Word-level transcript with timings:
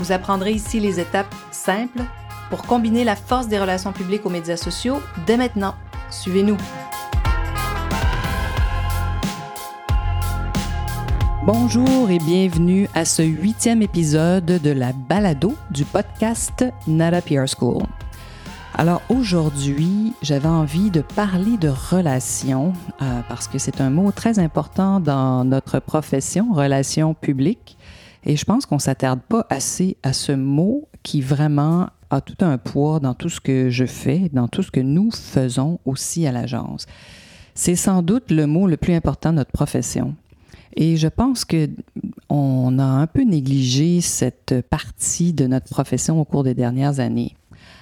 Vous 0.00 0.12
apprendrez 0.12 0.52
ici 0.52 0.80
les 0.80 0.98
étapes 0.98 1.34
simples 1.50 2.00
pour 2.48 2.62
combiner 2.62 3.04
la 3.04 3.16
force 3.16 3.48
des 3.48 3.58
relations 3.58 3.92
publiques 3.92 4.24
aux 4.24 4.30
médias 4.30 4.56
sociaux 4.56 5.02
dès 5.26 5.36
maintenant. 5.36 5.74
Suivez-nous. 6.08 6.56
Bonjour 11.44 12.08
et 12.08 12.16
bienvenue 12.16 12.88
à 12.94 13.04
ce 13.04 13.20
huitième 13.20 13.82
épisode 13.82 14.46
de 14.46 14.70
la 14.70 14.94
balado 14.94 15.54
du 15.70 15.84
podcast 15.84 16.64
Nata 16.86 17.20
PR 17.20 17.44
School. 17.46 17.82
Alors 18.74 19.02
aujourd'hui, 19.10 20.14
j'avais 20.22 20.48
envie 20.48 20.90
de 20.90 21.02
parler 21.02 21.58
de 21.58 21.68
relations 21.68 22.72
euh, 23.02 23.20
parce 23.28 23.48
que 23.48 23.58
c'est 23.58 23.82
un 23.82 23.90
mot 23.90 24.12
très 24.12 24.38
important 24.38 24.98
dans 24.98 25.44
notre 25.44 25.78
profession, 25.78 26.54
relations 26.54 27.12
publiques. 27.12 27.76
Et 28.24 28.36
je 28.36 28.44
pense 28.44 28.66
qu'on 28.66 28.78
s'attarde 28.78 29.20
pas 29.20 29.46
assez 29.50 29.96
à 30.02 30.12
ce 30.12 30.32
mot 30.32 30.88
qui 31.02 31.20
vraiment 31.20 31.88
a 32.10 32.20
tout 32.20 32.36
un 32.44 32.58
poids 32.58 33.00
dans 33.00 33.14
tout 33.14 33.28
ce 33.28 33.40
que 33.40 33.70
je 33.70 33.86
fais, 33.86 34.30
dans 34.32 34.48
tout 34.48 34.62
ce 34.62 34.70
que 34.70 34.80
nous 34.80 35.10
faisons 35.10 35.78
aussi 35.84 36.26
à 36.26 36.32
l'agence. 36.32 36.86
C'est 37.54 37.76
sans 37.76 38.02
doute 38.02 38.30
le 38.30 38.46
mot 38.46 38.66
le 38.66 38.76
plus 38.76 38.94
important 38.94 39.30
de 39.30 39.36
notre 39.36 39.52
profession. 39.52 40.14
Et 40.76 40.96
je 40.96 41.08
pense 41.08 41.44
que 41.44 41.68
on 42.28 42.78
a 42.78 42.84
un 42.84 43.06
peu 43.06 43.22
négligé 43.22 44.00
cette 44.00 44.64
partie 44.70 45.32
de 45.32 45.46
notre 45.46 45.68
profession 45.68 46.20
au 46.20 46.24
cours 46.24 46.44
des 46.44 46.54
dernières 46.54 47.00
années. 47.00 47.34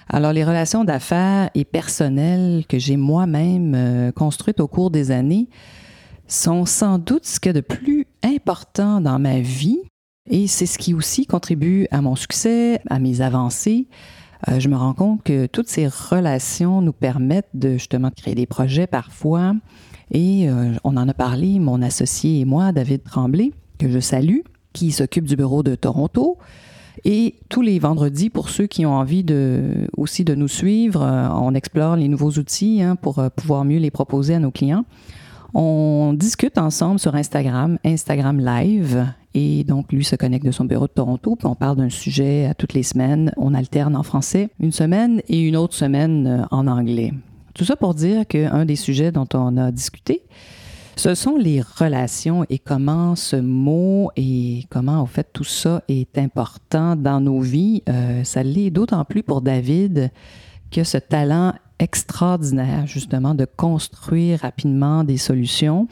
Alors, 0.09 0.33
les 0.33 0.45
relations 0.45 0.85
d'affaires 0.85 1.51
et 1.55 1.67
personnelles 1.67 2.65
que 2.67 2.79
j'ai 2.79 2.97
moi-même 2.97 3.75
euh, 3.75 4.11
construites 4.11 4.59
au 4.59 4.67
cours 4.67 4.91
des 4.91 5.11
années 5.11 5.49
sont 6.27 6.65
sans 6.65 6.99
doute 6.99 7.27
ce 7.27 7.41
qu'il 7.41 7.51
y 7.51 7.57
a 7.57 7.61
de 7.61 7.61
plus 7.61 8.07
important 8.23 9.03
dans 9.03 9.19
ma 9.19 9.41
vie 9.41 9.81
et 10.29 10.47
c'est 10.47 10.67
ce 10.67 10.79
qui 10.79 10.95
aussi 10.95 11.27
contribue 11.27 11.87
à 11.91 12.01
mon 12.01 12.17
succès, 12.17 12.81
à 12.89 12.99
mes 12.99 13.21
avancées. 13.21 13.87
Euh, 14.49 14.61
je 14.61 14.69
me 14.69 14.77
rends 14.77 14.95
compte 14.95 15.23
que 15.23 15.47
toutes 15.47 15.69
ces 15.69 15.89
relations 15.89 16.81
nous 16.81 16.93
permettent 16.93 17.51
de 17.55 17.73
justement 17.73 18.11
créer 18.11 18.35
des 18.35 18.47
projets 18.47 18.87
parfois. 18.87 19.55
Et 20.11 20.49
euh, 20.49 20.75
on 20.85 20.97
en 20.97 21.09
a 21.09 21.15
parlé, 21.15 21.59
mon 21.59 21.83
associé 21.83 22.41
et 22.41 22.45
moi, 22.45 22.73
David 22.73 23.03
Tremblay, 23.03 23.53
que 23.79 23.89
je 23.89 23.99
salue, 23.99 24.41
qui 24.73 24.93
s'occupe 24.93 25.25
du 25.25 25.37
bureau 25.37 25.63
de 25.63 25.75
Toronto, 25.75 26.39
et 27.05 27.37
tous 27.49 27.63
les 27.63 27.79
vendredis, 27.79 28.29
pour 28.29 28.49
ceux 28.49 28.67
qui 28.67 28.85
ont 28.85 28.95
envie 28.95 29.23
de, 29.23 29.89
aussi 29.97 30.25
de 30.25 30.35
nous 30.35 30.49
suivre, 30.49 31.03
euh, 31.03 31.29
on 31.31 31.55
explore 31.55 31.97
les 31.97 32.09
nouveaux 32.09 32.33
outils 32.33 32.83
hein, 32.83 32.97
pour 32.97 33.23
pouvoir 33.37 33.65
mieux 33.65 33.79
les 33.79 33.91
proposer 33.91 34.35
à 34.35 34.39
nos 34.41 34.51
clients. 34.51 34.85
On 35.55 36.13
discute 36.15 36.59
ensemble 36.59 36.99
sur 36.99 37.15
Instagram, 37.15 37.79
Instagram 37.85 38.39
Live. 38.39 39.07
Et 39.35 39.65
donc, 39.65 39.93
lui 39.93 40.05
se 40.05 40.17
connecte 40.17 40.45
de 40.45 40.51
son 40.51 40.65
bureau 40.65 40.87
de 40.87 40.93
Toronto, 40.93 41.37
puis 41.37 41.47
on 41.47 41.55
parle 41.55 41.77
d'un 41.77 41.91
sujet 41.91 42.47
à 42.47 42.55
toutes 42.55 42.73
les 42.73 42.83
semaines. 42.83 43.33
On 43.37 43.55
alterne 43.55 43.95
en 43.95 44.03
français 44.03 44.51
une 44.59 44.73
semaine 44.73 45.23
et 45.29 45.41
une 45.41 45.57
autre 45.57 45.75
semaine 45.75 46.27
euh, 46.27 46.45
en 46.51 46.67
anglais. 46.67 47.13
Tout 47.55 47.65
ça 47.65 47.77
pour 47.77 47.95
dire 47.95 48.27
qu'un 48.27 48.65
des 48.65 48.77
sujets 48.77 49.13
dont 49.13 49.29
on 49.35 49.57
a 49.57 49.71
discuté, 49.71 50.23
ce 50.97 51.15
sont 51.15 51.37
les 51.37 51.61
relations 51.61 52.45
et 52.51 52.59
comment 52.59 53.15
ce 53.17 53.37
mot 53.37 54.11
et 54.17 54.65
comment, 54.71 55.01
en 55.01 55.07
fait, 55.07 55.29
tout 55.33 55.45
ça 55.45 55.83
est 55.89 56.19
important 56.19 56.97
dans 56.97 57.21
nos 57.21 57.41
vies. 57.41 57.83
Euh, 57.89 58.25
ça 58.25 58.43
l'est 58.43 58.71
d'autant 58.71 59.05
plus 59.05 59.23
pour 59.23 59.41
David 59.41 60.11
que 60.71 60.85
ce 60.85 60.99
talent 60.99 61.53
extraordinaire, 61.79 62.87
justement, 62.87 63.35
de 63.35 63.45
construire 63.45 64.41
rapidement 64.41 65.05
des 65.05 65.17
solutions. 65.17 65.89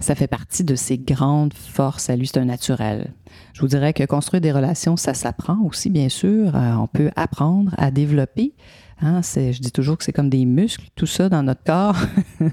Ça 0.00 0.14
fait 0.14 0.28
partie 0.28 0.62
de 0.62 0.76
ses 0.76 0.96
grandes 0.96 1.54
forces 1.54 2.08
à 2.08 2.16
lui, 2.16 2.28
c'est 2.28 2.38
un 2.38 2.44
naturel. 2.44 3.12
Je 3.52 3.60
vous 3.60 3.68
dirais 3.68 3.92
que 3.92 4.04
construire 4.04 4.40
des 4.40 4.52
relations, 4.52 4.96
ça 4.96 5.14
s'apprend 5.14 5.58
aussi, 5.64 5.90
bien 5.90 6.08
sûr. 6.08 6.54
Euh, 6.54 6.74
on 6.74 6.86
peut 6.86 7.10
apprendre 7.16 7.74
à 7.76 7.90
développer. 7.90 8.54
Hein, 9.00 9.20
je 9.22 9.58
dis 9.60 9.72
toujours 9.72 9.98
que 9.98 10.04
c'est 10.04 10.12
comme 10.12 10.30
des 10.30 10.44
muscles, 10.44 10.86
tout 10.94 11.06
ça 11.06 11.28
dans 11.28 11.42
notre 11.42 11.62
corps. 11.64 11.96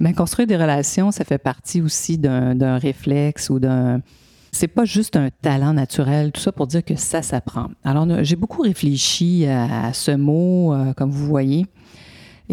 Mais 0.00 0.12
construire 0.12 0.48
des 0.48 0.56
relations, 0.56 1.10
ça 1.12 1.24
fait 1.24 1.38
partie 1.38 1.80
aussi 1.80 2.18
d'un 2.18 2.78
réflexe 2.78 3.50
ou 3.50 3.58
d'un. 3.58 4.00
C'est 4.50 4.68
pas 4.68 4.84
juste 4.84 5.16
un 5.16 5.30
talent 5.30 5.72
naturel, 5.72 6.30
tout 6.32 6.40
ça 6.40 6.52
pour 6.52 6.66
dire 6.66 6.84
que 6.84 6.96
ça 6.96 7.22
s'apprend. 7.22 7.68
Alors, 7.84 8.06
j'ai 8.22 8.36
beaucoup 8.36 8.62
réfléchi 8.62 9.46
à, 9.46 9.92
ce 9.92 10.10
mot, 10.10 10.74
euh, 10.74 10.92
comme 10.92 11.10
vous 11.10 11.26
voyez. 11.26 11.66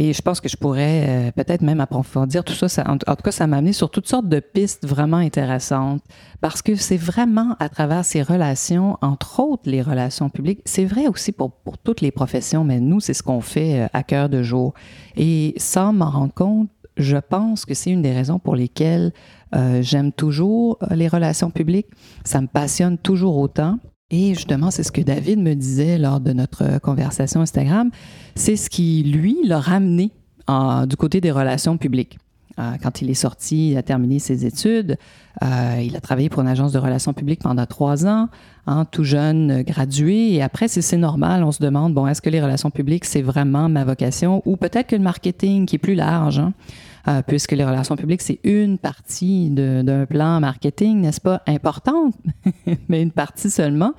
Et 0.01 0.13
je 0.13 0.21
pense 0.21 0.39
que 0.39 0.47
je 0.47 0.55
pourrais 0.55 1.05
euh, 1.09 1.31
peut-être 1.33 1.61
même 1.61 1.81
approfondir 1.81 2.45
tout 2.45 2.53
ça. 2.53 2.85
en, 2.87 2.97
tout 2.97 3.21
cas, 3.21 3.31
ça 3.31 3.47
m'a 3.47 3.57
amené 3.57 3.73
sur 3.73 3.91
toutes 3.91 4.07
sortes 4.07 4.29
de 4.29 4.39
pistes 4.39 4.87
vraiment 4.87 5.17
intéressantes 5.17 6.01
parce 6.39 6.61
que 6.61 6.75
c'est 6.75 6.95
vraiment 6.95 7.57
à 7.59 7.67
travers 7.67 8.05
ces 8.05 8.21
relations, 8.21 8.97
entre 9.01 9.41
autres 9.41 9.69
les 9.69 9.81
relations 9.81 10.29
publiques, 10.29 10.61
c'est 10.63 10.85
vrai 10.85 11.07
aussi 11.07 11.33
pour, 11.33 11.51
toutes 11.83 11.99
les 11.99 12.11
professions, 12.11 12.63
mais 12.63 12.79
nous, 12.79 13.01
c'est 13.01 13.13
ce 13.13 13.21
qu'on 13.21 13.41
fait 13.41 13.81
euh, 13.81 13.87
à 13.91 14.03
cœur 14.03 14.29
de 14.29 14.41
jour. 14.41 14.73
Et 15.17 15.53
sans 15.57 15.91
m'en 15.91 16.09
rendre 16.09 16.33
compte, 16.33 16.69
je 16.95 17.17
pense 17.17 17.65
que 17.65 17.73
c'est 17.73 17.91
une 17.91 18.01
des 18.01 18.13
raisons 18.13 18.39
pour 18.39 18.55
lesquelles 18.55 19.11
euh, 19.53 19.81
j'aime 19.81 20.13
toujours 20.13 20.79
les 20.91 21.09
relations 21.09 21.51
publiques. 21.51 21.87
Ça 22.23 22.39
me 22.39 22.47
passionne 22.47 22.97
toujours 22.97 23.37
autant. 23.37 23.79
Et 24.11 24.33
justement, 24.33 24.71
c'est 24.71 24.83
ce 24.83 24.91
que 24.91 25.01
David 25.01 25.39
me 25.39 25.53
disait 25.53 25.97
lors 25.97 26.19
de 26.19 26.33
notre 26.33 26.79
conversation 26.79 27.41
Instagram. 27.41 27.91
C'est 28.35 28.55
ce 28.55 28.69
qui, 28.69 29.03
lui, 29.03 29.37
l'a 29.43 29.59
ramené 29.59 30.11
du 30.87 30.95
côté 30.95 31.21
des 31.21 31.31
relations 31.31 31.77
publiques. 31.77 32.17
Euh, 32.57 32.71
quand 32.81 33.01
il 33.01 33.09
est 33.09 33.15
sorti, 33.15 33.71
il 33.71 33.77
a 33.77 33.83
terminé 33.83 34.17
ses 34.19 34.45
études. 34.45 34.97
il 35.41 35.95
a 35.95 36.01
travaillé 36.01 36.27
pour 36.27 36.41
une 36.41 36.47
agence 36.47 36.73
de 36.73 36.79
relations 36.79 37.13
publiques 37.13 37.41
pendant 37.41 37.65
trois 37.65 38.07
ans, 38.07 38.27
hein, 38.67 38.85
tout 38.85 39.03
jeune, 39.03 39.61
gradué. 39.61 40.33
Et 40.33 40.41
après, 40.41 40.67
c'est 40.67 40.97
normal, 40.97 41.43
on 41.43 41.51
se 41.51 41.61
demande, 41.61 41.93
bon, 41.93 42.07
est-ce 42.07 42.21
que 42.21 42.31
les 42.31 42.41
relations 42.41 42.71
publiques, 42.71 43.05
c'est 43.05 43.21
vraiment 43.21 43.69
ma 43.69 43.85
vocation? 43.85 44.41
Ou 44.45 44.57
peut-être 44.57 44.87
que 44.87 44.95
le 44.95 45.03
marketing, 45.03 45.67
qui 45.67 45.75
est 45.75 45.79
plus 45.79 45.95
large, 45.95 46.39
hein, 46.39 46.53
euh, 47.09 47.21
puisque 47.25 47.53
les 47.53 47.65
relations 47.65 47.95
publiques, 47.95 48.21
c'est 48.21 48.39
une 48.43 48.77
partie 48.77 49.49
d'un 49.49 50.05
plan 50.05 50.39
marketing, 50.39 51.01
n'est-ce 51.01 51.21
pas, 51.21 51.41
importante, 51.47 52.15
mais 52.87 53.01
une 53.01 53.11
partie 53.11 53.49
seulement. 53.49 53.93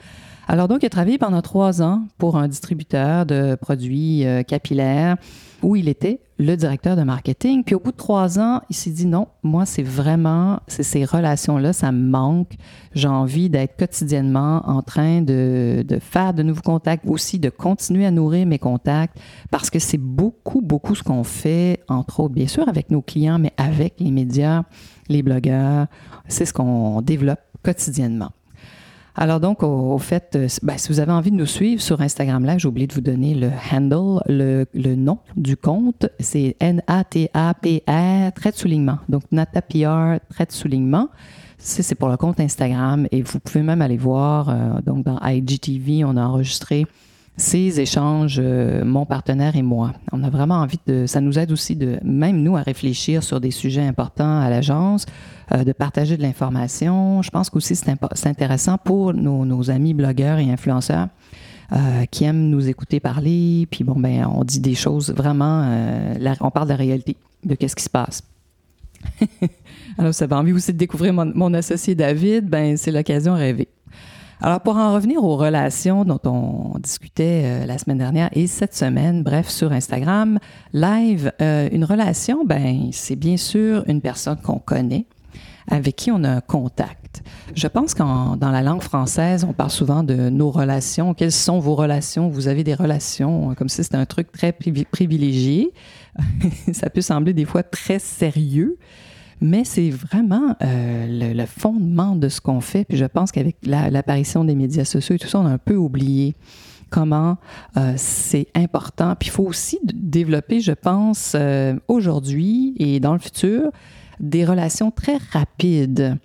Alors 0.49 0.69
donc, 0.69 0.83
il 0.83 0.87
a 0.87 0.91
travaillé 0.91 1.19
pendant 1.19 1.43
trois 1.43 1.83
ans 1.83 2.03
pour 2.19 2.37
un 2.37 2.49
distributeur 2.49 3.27
de 3.27 3.57
produits 3.61 4.27
euh, 4.27 4.43
capillaires 4.43 5.17
où 5.63 5.77
il 5.77 5.89
était 5.89 6.21
le 6.39 6.57
directeur 6.57 6.97
de 6.97 7.03
marketing. 7.03 7.65
Puis 7.65 7.75
au 7.75 7.81
bout 7.81 7.93
de 7.93 7.97
trois 7.97 8.39
ans, 8.39 8.63
il 8.71 8.77
s'est 8.77 8.91
dit 8.91 9.07
non, 9.07 9.29
moi, 9.43 9.67
c'est 9.67 9.83
vraiment, 9.83 10.61
c'est 10.67 10.83
ces 10.83 11.05
relations-là, 11.05 11.73
ça 11.73 11.93
me 11.93 12.09
manque. 12.09 12.53
J'ai 12.95 13.09
envie 13.09 13.51
d'être 13.51 13.77
quotidiennement 13.77 14.63
en 14.69 14.83
train 14.83 15.21
de, 15.21 15.85
de, 15.87 15.99
faire 15.99 16.33
de 16.33 16.43
nouveaux 16.43 16.63
contacts, 16.63 17.07
aussi 17.07 17.39
de 17.39 17.51
continuer 17.51 18.07
à 18.07 18.11
nourrir 18.11 18.47
mes 18.47 18.59
contacts, 18.59 19.19
parce 19.51 19.71
que 19.71 19.79
c'est 19.79 19.99
beaucoup, 19.99 20.63
beaucoup 20.63 20.95
ce 20.95 21.03
qu'on 21.03 21.25
fait, 21.25 21.81
entre 21.89 22.21
autres, 22.21 22.35
bien 22.35 22.49
sûr, 22.49 22.69
avec 22.69 22.91
nos 22.91 23.03
clients, 23.03 23.39
mais 23.39 23.53
avec 23.57 23.95
les 23.99 24.11
médias, 24.11 24.63
les 25.09 25.23
blogueurs. 25.23 25.87
C'est 26.27 26.47
ce 26.47 26.53
qu'on 26.53 27.03
développe 27.03 27.41
quotidiennement. 27.63 28.31
Alors 29.23 29.39
donc, 29.39 29.63
au, 29.63 29.99
fait, 29.99 30.35
euh, 30.35 30.49
ben, 30.63 30.79
si 30.79 30.89
vous 30.89 30.99
avez 30.99 31.13
envie 31.13 31.31
de 31.31 31.37
nous 31.37 31.45
suivre 31.45 31.83
sur 31.83 32.01
Instagram 32.01 32.43
Live, 32.47 32.59
j'ai 32.61 32.69
oublié 32.69 32.87
de 32.87 32.95
vous 32.95 33.03
donner 33.03 33.35
le 33.35 33.51
handle, 33.71 34.23
le, 34.27 34.95
nom 34.95 35.19
du 35.37 35.59
compte. 35.59 36.07
C'est 36.19 36.57
N-A-T-A-P-R, 36.59 38.33
trait 38.33 38.53
soulignement. 38.53 38.97
Donc, 39.11 39.25
NataPR, 39.31 40.21
trait 40.31 40.47
de 40.47 40.53
soulignement. 40.53 41.11
C'est 41.59 41.95
pour 41.97 42.09
le 42.09 42.17
compte 42.17 42.41
Instagram 42.41 43.07
et 43.11 43.21
vous 43.21 43.41
pouvez 43.41 43.63
même 43.63 43.83
aller 43.83 43.99
voir, 43.99 44.49
euh, 44.49 44.81
donc 44.87 45.05
dans 45.05 45.21
IGTV, 45.23 46.03
on 46.07 46.17
a 46.17 46.25
enregistré 46.25 46.87
ces 47.41 47.81
échanges, 47.81 48.39
euh, 48.39 48.85
mon 48.85 49.07
partenaire 49.07 49.57
et 49.57 49.63
moi. 49.63 49.93
On 50.13 50.23
a 50.23 50.31
vraiment 50.31 50.57
envie 50.57 50.79
de, 50.87 51.07
ça 51.07 51.21
nous 51.21 51.39
aide 51.39 51.51
aussi 51.51 51.75
de, 51.75 51.99
même 52.05 52.43
nous, 52.43 52.57
à 52.57 52.63
réfléchir 52.63 53.23
sur 53.23 53.41
des 53.41 53.51
sujets 53.51 53.83
importants 53.83 54.41
à 54.41 54.51
l'agence, 54.51 55.07
euh, 55.53 55.65
de 55.65 55.73
partager 55.73 56.17
de 56.17 56.23
l'information. 56.23 57.23
Je 57.23 57.31
pense 57.31 57.51
qu'aussi 57.51 57.75
c'est 57.75 58.27
intéressant 58.27 58.79
pour 58.79 59.15
nos, 59.15 59.71
amis 59.71 59.95
blogueurs 59.95 60.39
et 60.39 60.51
influenceurs. 60.51 61.09
Euh, 61.73 62.05
qui 62.11 62.25
aiment 62.25 62.51
nous 62.51 62.69
écouter 62.69 62.99
parler, 62.99 63.65
puis 63.71 63.85
bon, 63.85 63.95
ben, 63.97 64.27
on 64.27 64.43
dit 64.43 64.59
des 64.59 64.75
choses 64.75 65.15
vraiment, 65.15 65.73
on 66.41 66.51
parle 66.51 66.67
de 66.67 66.73
la 66.73 66.77
réalité, 66.77 67.17
de 67.45 67.55
qu'est-ce 67.55 67.77
qui 67.77 67.85
se 67.85 67.89
passe. 67.89 68.25
Alors, 69.99 70.13
ça 70.13 70.27
va 70.27 70.37
envie 70.39 70.53
aussi 70.53 70.73
de 70.73 70.79
découvrir 70.79 71.13
mon, 71.13 71.31
mon 71.33 71.55
associé 71.55 71.95
David, 71.95 72.49
ben, 72.49 72.77
c'est 72.77 72.91
l'occasion 72.91 73.35
rêvée. 73.35 73.69
Alors, 74.43 74.61
pour 74.61 74.79
en 74.79 74.95
revenir 74.95 75.23
aux 75.23 75.37
relations 75.37 76.07
dont 76.07 76.21
on 76.25 76.79
discutait 76.79 77.43
euh, 77.45 77.67
la 77.67 77.77
semaine 77.77 77.99
dernière 77.99 78.31
et 78.33 78.47
cette 78.47 78.75
semaine, 78.75 79.23
bref, 79.23 79.51
sur 79.51 79.71
Instagram, 79.71 80.39
live, 80.73 81.31
euh, 81.43 81.69
une 81.71 81.85
relation, 81.85 82.47
ben, 82.47 82.89
c'est 82.91 83.17
bien 83.17 83.37
sûr 83.37 83.85
une 83.87 84.01
personne 84.01 84.39
qu'on 84.43 84.59
connaît, 84.59 85.05
avec 85.69 85.95
qui 85.97 86.11
on 86.11 86.25
a 86.25 86.31
un 86.31 86.41
contact. 86.41 87.23
Je 87.55 87.67
pense 87.67 87.93
qu'en 87.93 88.37
dans 88.37 88.51
la 88.51 88.63
langue 88.63 88.81
française, 88.81 89.45
on 89.45 89.53
parle 89.53 89.71
souvent 89.71 90.03
de 90.03 90.31
nos 90.31 90.51
relations. 90.51 91.13
Quelles 91.13 91.33
sont 91.33 91.59
vos 91.59 91.75
relations? 91.75 92.31
Vous 92.31 92.49
avez 92.49 92.65
des 92.65 92.75
relations, 92.75 93.55
comme 93.57 93.69
si 93.69 93.85
c'était 93.85 93.99
un 93.99 94.07
truc 94.07 94.33
très 94.33 94.53
privilégié. 94.53 95.71
Ça 96.73 96.89
peut 96.89 97.03
sembler 97.03 97.35
des 97.35 97.45
fois 97.45 97.63
très 97.63 97.99
sérieux 97.99 98.79
mais 99.41 99.65
c'est 99.65 99.91
vraiment 99.91 100.55
euh, 100.63 101.33
le, 101.35 101.47
fondement 101.47 102.15
de 102.15 102.29
ce 102.29 102.41
qu'on 102.41 102.61
fait. 102.61 102.85
Puis 102.85 102.99
je 102.99 103.07
pense 103.07 103.33
qu'avec 103.33 103.57
l'apparition 103.65 104.45
des 104.45 104.55
médias 104.55 104.85
sociaux 104.85 105.15
et 105.17 105.19
tout 105.19 105.29
ça, 105.29 105.41
on 105.41 105.47
a 105.47 105.51
un 105.51 105.59
peu 105.59 105.77
oublié 105.77 106.35
comment 106.91 107.39
euh, 107.77 107.95
c'est 107.97 108.49
important. 108.55 109.15
Puis 109.19 109.29
il 109.29 109.33
faut 109.33 109.45
aussi 109.45 109.79
développer, 109.85 110.61
je 110.61 110.73
pense, 110.73 111.33
euh, 111.35 111.75
aujourd'hui 111.89 112.75
et 112.79 113.01
dans 113.01 113.13
le 113.13 113.19
futur, 113.19 113.71
des 114.19 114.45
relations 114.45 114.91
très 114.91 115.17
rapides. 115.33 116.19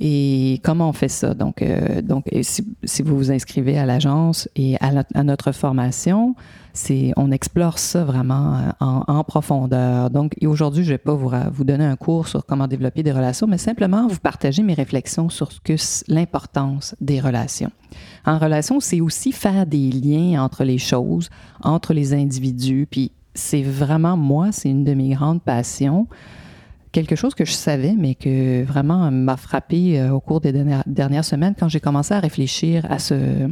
Et 0.00 0.60
comment 0.64 0.88
on 0.88 0.92
fait 0.92 1.08
ça? 1.08 1.34
Donc, 1.34 1.62
donc 2.02 2.24
si, 2.40 2.66
si, 2.82 3.02
vous 3.02 3.16
vous 3.16 3.30
inscrivez 3.30 3.78
à 3.78 3.86
l'agence 3.86 4.48
et 4.56 4.76
à, 4.80 5.04
à 5.14 5.22
notre 5.22 5.52
formation, 5.52 6.34
on 7.16 7.30
explore 7.30 7.78
ça 7.78 8.04
vraiment 8.04 8.56
euh, 8.56 8.70
en, 8.80 9.24
profondeur. 9.24 10.10
Donc 10.10 10.34
aujourd'hui, 10.44 10.84
je 10.84 10.90
ne 10.90 10.94
vais 10.94 10.98
pas 10.98 11.14
vous, 11.14 11.64
donner 11.64 11.84
un 11.84 11.96
cours 11.96 12.28
sur 12.28 12.44
comment 12.44 12.66
développer 12.66 13.02
des 13.02 13.12
relations, 13.12 13.46
mais 13.46 13.58
simplement 13.58 14.06
vous 14.06 14.18
partager 14.18 14.62
mes 14.62 14.74
réflexions 14.74 15.28
sur 15.28 15.52
ce 15.52 15.60
que 15.60 15.74
l'importance 16.08 16.94
des 17.00 17.20
relations. 17.20 17.70
En 18.24 18.38
relation, 18.38 18.80
c'est 18.80 19.00
aussi 19.00 19.32
faire 19.32 19.66
des 19.66 19.90
liens 19.90 20.42
entre 20.42 20.64
les 20.64 20.78
choses, 20.78 21.28
entre 21.62 21.92
les 21.92 22.14
individus, 22.14 22.86
puis 22.90 23.12
c'est 23.34 23.62
vraiment 23.62 24.16
moi, 24.16 24.52
c'est 24.52 24.70
une 24.70 24.84
de 24.84 24.94
mes 24.94 25.10
grandes 25.10 25.42
passions 25.42 26.06
quelque 26.92 27.16
chose 27.16 27.34
que 27.34 27.46
je 27.46 27.52
savais, 27.52 27.94
mais 27.98 28.14
que 28.14 28.64
vraiment 28.64 29.10
m'a 29.10 29.38
frappé 29.38 29.98
euh, 29.98 30.12
au 30.12 30.20
cours 30.20 30.42
des 30.42 30.52
dernières 30.52 31.24
semaines 31.24 31.54
quand 31.58 31.68
j'ai 31.68 31.80
commencé 31.80 32.12
à 32.12 32.20
réfléchir 32.20 32.86
à 32.90 32.98
ce, 32.98 33.48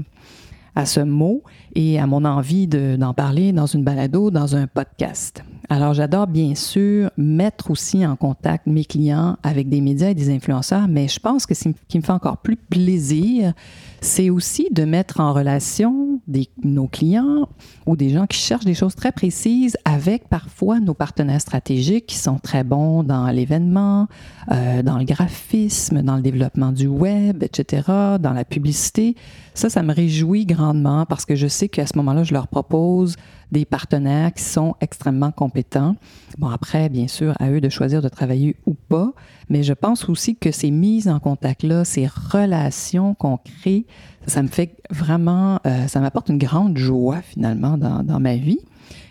à 0.75 0.87
ce 0.87 1.00
mot 1.00 1.43
et 1.75 1.99
à 1.99 2.06
mon 2.06 2.25
envie 2.25 2.67
d'en 2.67 3.14
parler 3.14 3.52
dans 3.52 3.67
une 3.67 3.84
balado, 3.84 4.31
dans 4.31 4.56
un 4.56 4.67
podcast. 4.67 5.43
Alors, 5.72 5.94
j'adore 5.94 6.26
bien 6.26 6.56
sûr 6.56 7.11
mettre 7.17 7.70
aussi 7.70 8.05
en 8.05 8.17
contact 8.17 8.67
mes 8.67 8.84
clients 8.84 9.37
avec 9.44 9.69
des 9.69 9.81
médias 9.81 10.11
et 10.11 10.14
des 10.14 10.28
influenceurs, 10.34 10.88
mais 10.88 11.06
je 11.06 11.20
pense 11.20 11.46
que 11.46 11.55
ce 11.55 11.69
qui 11.87 11.99
me 11.99 12.02
fait 12.02 12.12
encore 12.12 12.38
plus 12.38 12.56
plaisir, 12.56 13.52
c'est 14.00 14.31
aussi 14.31 14.67
de 14.72 14.84
mettre 14.84 15.20
en 15.20 15.32
relation 15.32 16.20
nos 16.64 16.88
clients 16.88 17.49
ou 17.87 17.96
des 17.96 18.11
gens 18.11 18.26
qui 18.26 18.38
cherchent 18.38 18.64
des 18.64 18.75
choses 18.75 18.94
très 18.94 19.12
précises 19.12 19.76
avec 19.84 20.28
parfois 20.28 20.81
nos 20.81 20.94
partenaires 20.94 21.40
stratégiques 21.40 22.06
qui 22.06 22.17
sont 22.17 22.38
très 22.38 22.64
bons 22.64 23.02
dans 23.02 23.28
l'événement, 23.28 24.08
euh, 24.50 24.82
dans 24.82 24.99
le 24.99 25.05
graphisme, 25.05 26.02
dans 26.02 26.17
le 26.17 26.22
développement 26.22 26.72
du 26.72 26.87
web, 26.87 27.43
etc., 27.43 27.82
dans 28.20 28.32
la 28.32 28.44
publicité. 28.44 29.14
Ça, 29.55 29.69
ça 29.69 29.82
me 29.82 29.93
réjouit 29.93 30.47
grandement 30.47 31.06
parce 31.06 31.25
que 31.25 31.35
je 31.35 31.47
sais 31.47 31.69
qu'à 31.69 31.87
ce 31.87 31.97
moment-là, 31.97 32.23
je 32.23 32.32
leur 32.32 32.49
propose 32.49 33.17
des 33.50 33.64
partenaires 33.64 34.32
qui 34.32 34.43
sont 34.43 34.76
extrêmement 34.81 35.32
compétents. 35.32 35.97
Bon, 36.38 36.49
après, 36.49 36.88
bien 36.88 37.08
sûr, 37.08 37.35
à 37.41 37.50
eux 37.50 37.61
de 37.61 37.69
choisir 37.69 38.00
de 38.00 38.08
travailler 38.08 38.56
ou 38.67 38.75
pas, 38.75 39.12
mais 39.49 39.62
je 39.62 39.73
pense 39.73 40.08
aussi 40.08 40.37
que 40.37 40.52
ces 40.52 40.70
mises 40.70 41.08
en 41.08 41.19
contact-là, 41.19 41.85
ces 41.85 42.06
relations 42.06 43.14
qu'on 43.14 43.38
crée, 43.38 43.87
ça 44.26 44.43
me 44.43 44.49
fait 44.49 44.76
vraiment, 44.91 45.58
euh, 45.67 45.88
ça 45.88 46.00
m'apporte 46.00 46.29
une 46.29 46.38
grande 46.38 46.76
joie 46.76 47.20
finalement 47.23 47.76
dans, 47.76 48.05
dans, 48.05 48.20
ma 48.20 48.37
vie. 48.37 48.61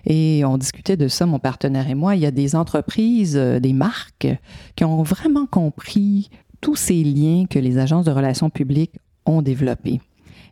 Et 0.06 0.44
on 0.46 0.58
discutait 0.58 0.98
de 0.98 1.08
ça, 1.08 1.26
mon 1.26 1.40
partenaire 1.40 1.90
et 1.90 1.96
moi. 1.96 2.16
Il 2.16 2.22
y 2.22 2.26
a 2.26 2.32
des 2.32 2.56
entreprises, 2.56 3.36
euh, 3.36 3.60
des 3.60 3.74
marques 3.74 4.28
qui 4.76 4.86
ont 4.86 5.04
vraiment 5.04 5.46
compris 5.46 6.30
tous 6.62 6.76
ces 6.76 7.04
liens 7.04 7.46
que 7.50 7.60
les 7.60 7.78
agences 7.78 8.06
de 8.06 8.12
relations 8.12 8.50
publiques 8.50 8.96
ont 9.26 9.42
développés 9.42 10.00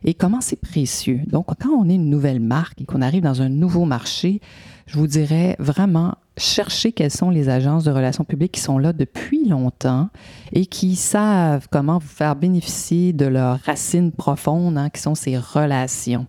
et 0.04 0.14
comment 0.14 0.40
c'est 0.40 0.60
précieux. 0.60 1.20
Donc, 1.26 1.46
quand 1.60 1.70
on 1.70 1.88
est 1.88 1.94
une 1.94 2.10
nouvelle 2.10 2.40
marque 2.40 2.80
et 2.80 2.84
qu'on 2.84 3.02
arrive 3.02 3.22
dans 3.22 3.42
un 3.42 3.48
nouveau 3.48 3.84
marché, 3.84 4.40
je 4.86 4.98
vous 4.98 5.06
dirais 5.06 5.56
vraiment 5.58 6.14
chercher 6.36 6.92
quelles 6.92 7.10
sont 7.10 7.30
les 7.30 7.48
agences 7.48 7.84
de 7.84 7.90
relations 7.90 8.24
publiques 8.24 8.52
qui 8.52 8.60
sont 8.60 8.78
là 8.78 8.92
depuis 8.92 9.46
longtemps 9.48 10.08
et 10.52 10.66
qui 10.66 10.96
savent 10.96 11.68
comment 11.70 11.98
vous 11.98 12.08
faire 12.08 12.36
bénéficier 12.36 13.12
de 13.12 13.26
leurs 13.26 13.58
racines 13.60 14.12
profondes, 14.12 14.78
hein, 14.78 14.88
qui 14.88 15.00
sont 15.00 15.14
ces 15.14 15.36
relations. 15.36 16.26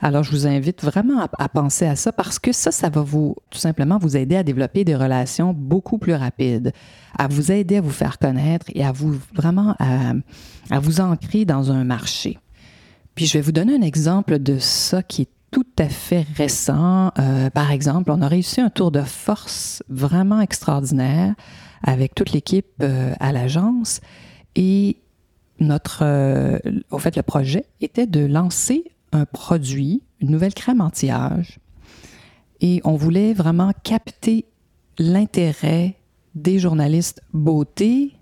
Alors, 0.00 0.22
je 0.22 0.30
vous 0.30 0.46
invite 0.46 0.84
vraiment 0.84 1.26
à, 1.38 1.48
penser 1.48 1.84
à 1.84 1.96
ça 1.96 2.12
parce 2.12 2.38
que 2.38 2.52
ça, 2.52 2.70
ça 2.70 2.88
va 2.88 3.00
vous, 3.00 3.34
tout 3.50 3.58
simplement, 3.58 3.98
vous 3.98 4.16
aider 4.16 4.36
à 4.36 4.44
développer 4.44 4.84
des 4.84 4.94
relations 4.94 5.52
beaucoup 5.52 5.98
plus 5.98 6.14
rapides, 6.14 6.72
à 7.18 7.26
vous 7.26 7.50
aider 7.50 7.78
à 7.78 7.80
vous 7.80 7.90
faire 7.90 8.18
connaître 8.18 8.66
et 8.74 8.84
à 8.84 8.92
vous 8.92 9.18
vraiment 9.34 9.74
à 9.78 10.78
vous 10.78 11.00
ancrer 11.00 11.44
dans 11.44 11.72
un 11.72 11.82
marché. 11.82 12.38
Puis 13.18 13.26
je 13.26 13.32
vais 13.32 13.40
vous 13.40 13.50
donner 13.50 13.74
un 13.74 13.82
exemple 13.82 14.38
de 14.38 14.60
ça 14.60 15.02
qui 15.02 15.22
est 15.22 15.28
tout 15.50 15.66
à 15.76 15.88
fait 15.88 16.24
récent. 16.36 17.10
Euh, 17.18 17.50
par 17.50 17.72
exemple, 17.72 18.12
on 18.12 18.22
a 18.22 18.28
réussi 18.28 18.60
un 18.60 18.70
tour 18.70 18.92
de 18.92 19.00
force 19.02 19.82
vraiment 19.88 20.40
extraordinaire 20.40 21.34
avec 21.82 22.14
toute 22.14 22.30
l'équipe 22.30 22.68
euh, 22.80 23.12
à 23.18 23.32
l'agence 23.32 24.00
et 24.54 24.98
notre, 25.58 26.04
euh, 26.04 26.60
au 26.92 27.00
fait, 27.00 27.16
le 27.16 27.24
projet 27.24 27.64
était 27.80 28.06
de 28.06 28.24
lancer 28.24 28.84
un 29.10 29.24
produit, 29.24 30.04
une 30.20 30.30
nouvelle 30.30 30.54
crème 30.54 30.80
anti-âge, 30.80 31.58
et 32.60 32.80
on 32.84 32.94
voulait 32.94 33.34
vraiment 33.34 33.72
capter 33.82 34.44
l'intérêt 34.96 35.96
des 36.36 36.60
journalistes 36.60 37.20
beauté 37.32 38.12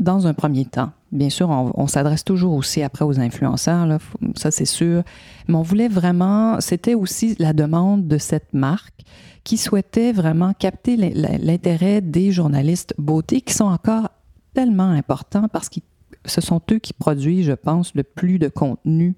dans 0.00 0.26
un 0.26 0.34
premier 0.34 0.66
temps. 0.66 0.92
Bien 1.12 1.28
sûr, 1.28 1.50
on, 1.50 1.86
s'adresse 1.86 2.24
toujours 2.24 2.54
aussi 2.54 2.82
après 2.82 3.04
aux 3.04 3.20
influenceurs, 3.20 3.86
là, 3.86 3.98
ça 4.34 4.50
c'est 4.50 4.64
sûr. 4.64 5.02
Mais 5.46 5.54
on 5.54 5.62
voulait 5.62 5.88
vraiment, 5.88 6.58
c'était 6.60 6.94
aussi 6.94 7.36
la 7.38 7.52
demande 7.52 8.08
de 8.08 8.16
cette 8.16 8.54
marque 8.54 9.02
qui 9.44 9.58
souhaitait 9.58 10.12
vraiment 10.12 10.54
capter 10.54 10.96
l'intérêt 10.96 12.00
des 12.00 12.32
journalistes 12.32 12.94
beauté 12.96 13.42
qui 13.42 13.52
sont 13.52 13.66
encore 13.66 14.08
tellement 14.54 14.88
importants 14.88 15.48
parce 15.52 15.68
que 15.68 15.80
ce 16.24 16.40
sont 16.40 16.60
eux 16.70 16.78
qui 16.78 16.92
produisent, 16.92 17.46
je 17.46 17.52
pense, 17.52 17.94
le 17.94 18.02
plus 18.02 18.38
de 18.38 18.48
contenu 18.48 19.16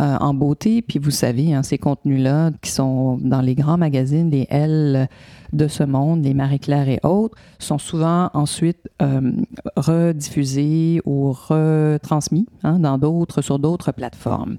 euh, 0.00 0.16
en 0.18 0.34
beauté. 0.34 0.82
Puis 0.82 0.98
vous 0.98 1.10
savez, 1.10 1.54
hein, 1.54 1.62
ces 1.62 1.78
contenus-là 1.78 2.50
qui 2.62 2.70
sont 2.70 3.18
dans 3.22 3.40
les 3.40 3.54
grands 3.54 3.78
magazines, 3.78 4.30
les 4.30 4.46
L 4.50 5.08
de 5.52 5.68
ce 5.68 5.84
monde, 5.84 6.24
les 6.24 6.34
Marie-Claire 6.34 6.88
et 6.88 6.98
autres, 7.04 7.36
sont 7.60 7.78
souvent 7.78 8.28
ensuite 8.34 8.90
euh, 9.02 9.32
rediffusés 9.76 11.00
ou 11.04 11.32
retransmis 11.32 12.46
hein, 12.64 12.80
dans 12.80 12.98
d'autres, 12.98 13.40
sur 13.40 13.58
d'autres 13.60 13.92
plateformes. 13.92 14.58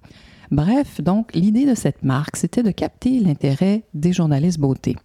Bref, 0.51 1.01
donc 1.01 1.33
l'idée 1.35 1.65
de 1.65 1.75
cette 1.75 2.03
marque, 2.03 2.37
c'était 2.37 2.63
de 2.63 2.71
capter 2.71 3.19
l'intérêt 3.19 3.83
des 3.93 4.13
journalistes 4.13 4.59
beauté. 4.59 4.95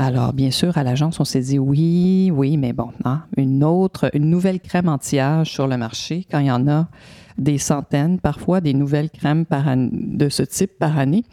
Alors, 0.00 0.32
bien 0.32 0.52
sûr, 0.52 0.78
à 0.78 0.84
l'agence, 0.84 1.18
on 1.18 1.24
s'est 1.24 1.40
dit 1.40 1.58
oui, 1.58 2.30
oui, 2.32 2.56
mais 2.56 2.72
bon, 2.72 2.90
hein, 3.04 3.24
une 3.36 3.64
autre, 3.64 4.08
une 4.14 4.30
nouvelle 4.30 4.60
crème 4.60 4.88
anti-âge 4.88 5.50
sur 5.50 5.66
le 5.66 5.76
marché, 5.76 6.24
quand 6.30 6.38
il 6.38 6.46
y 6.46 6.52
en 6.52 6.68
a 6.68 6.86
des 7.36 7.58
centaines, 7.58 8.20
parfois 8.20 8.60
des 8.60 8.74
nouvelles 8.74 9.10
crèmes 9.10 9.44
de 9.90 10.28
ce 10.28 10.44
type 10.44 10.78
par 10.78 10.96
année. 11.00 11.24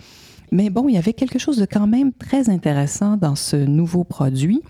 Mais 0.51 0.71
bon, 0.71 0.89
il 0.89 0.95
y 0.95 0.97
avait 0.97 1.13
quelque 1.13 1.37
chose 1.37 1.57
de 1.57 1.67
quand 1.67 1.85
même 1.85 2.11
très 2.11 2.49
intéressant 2.49 3.17
dans 3.17 3.35
ce 3.35 3.55
nouveau 3.55 4.03
produit 4.03 4.63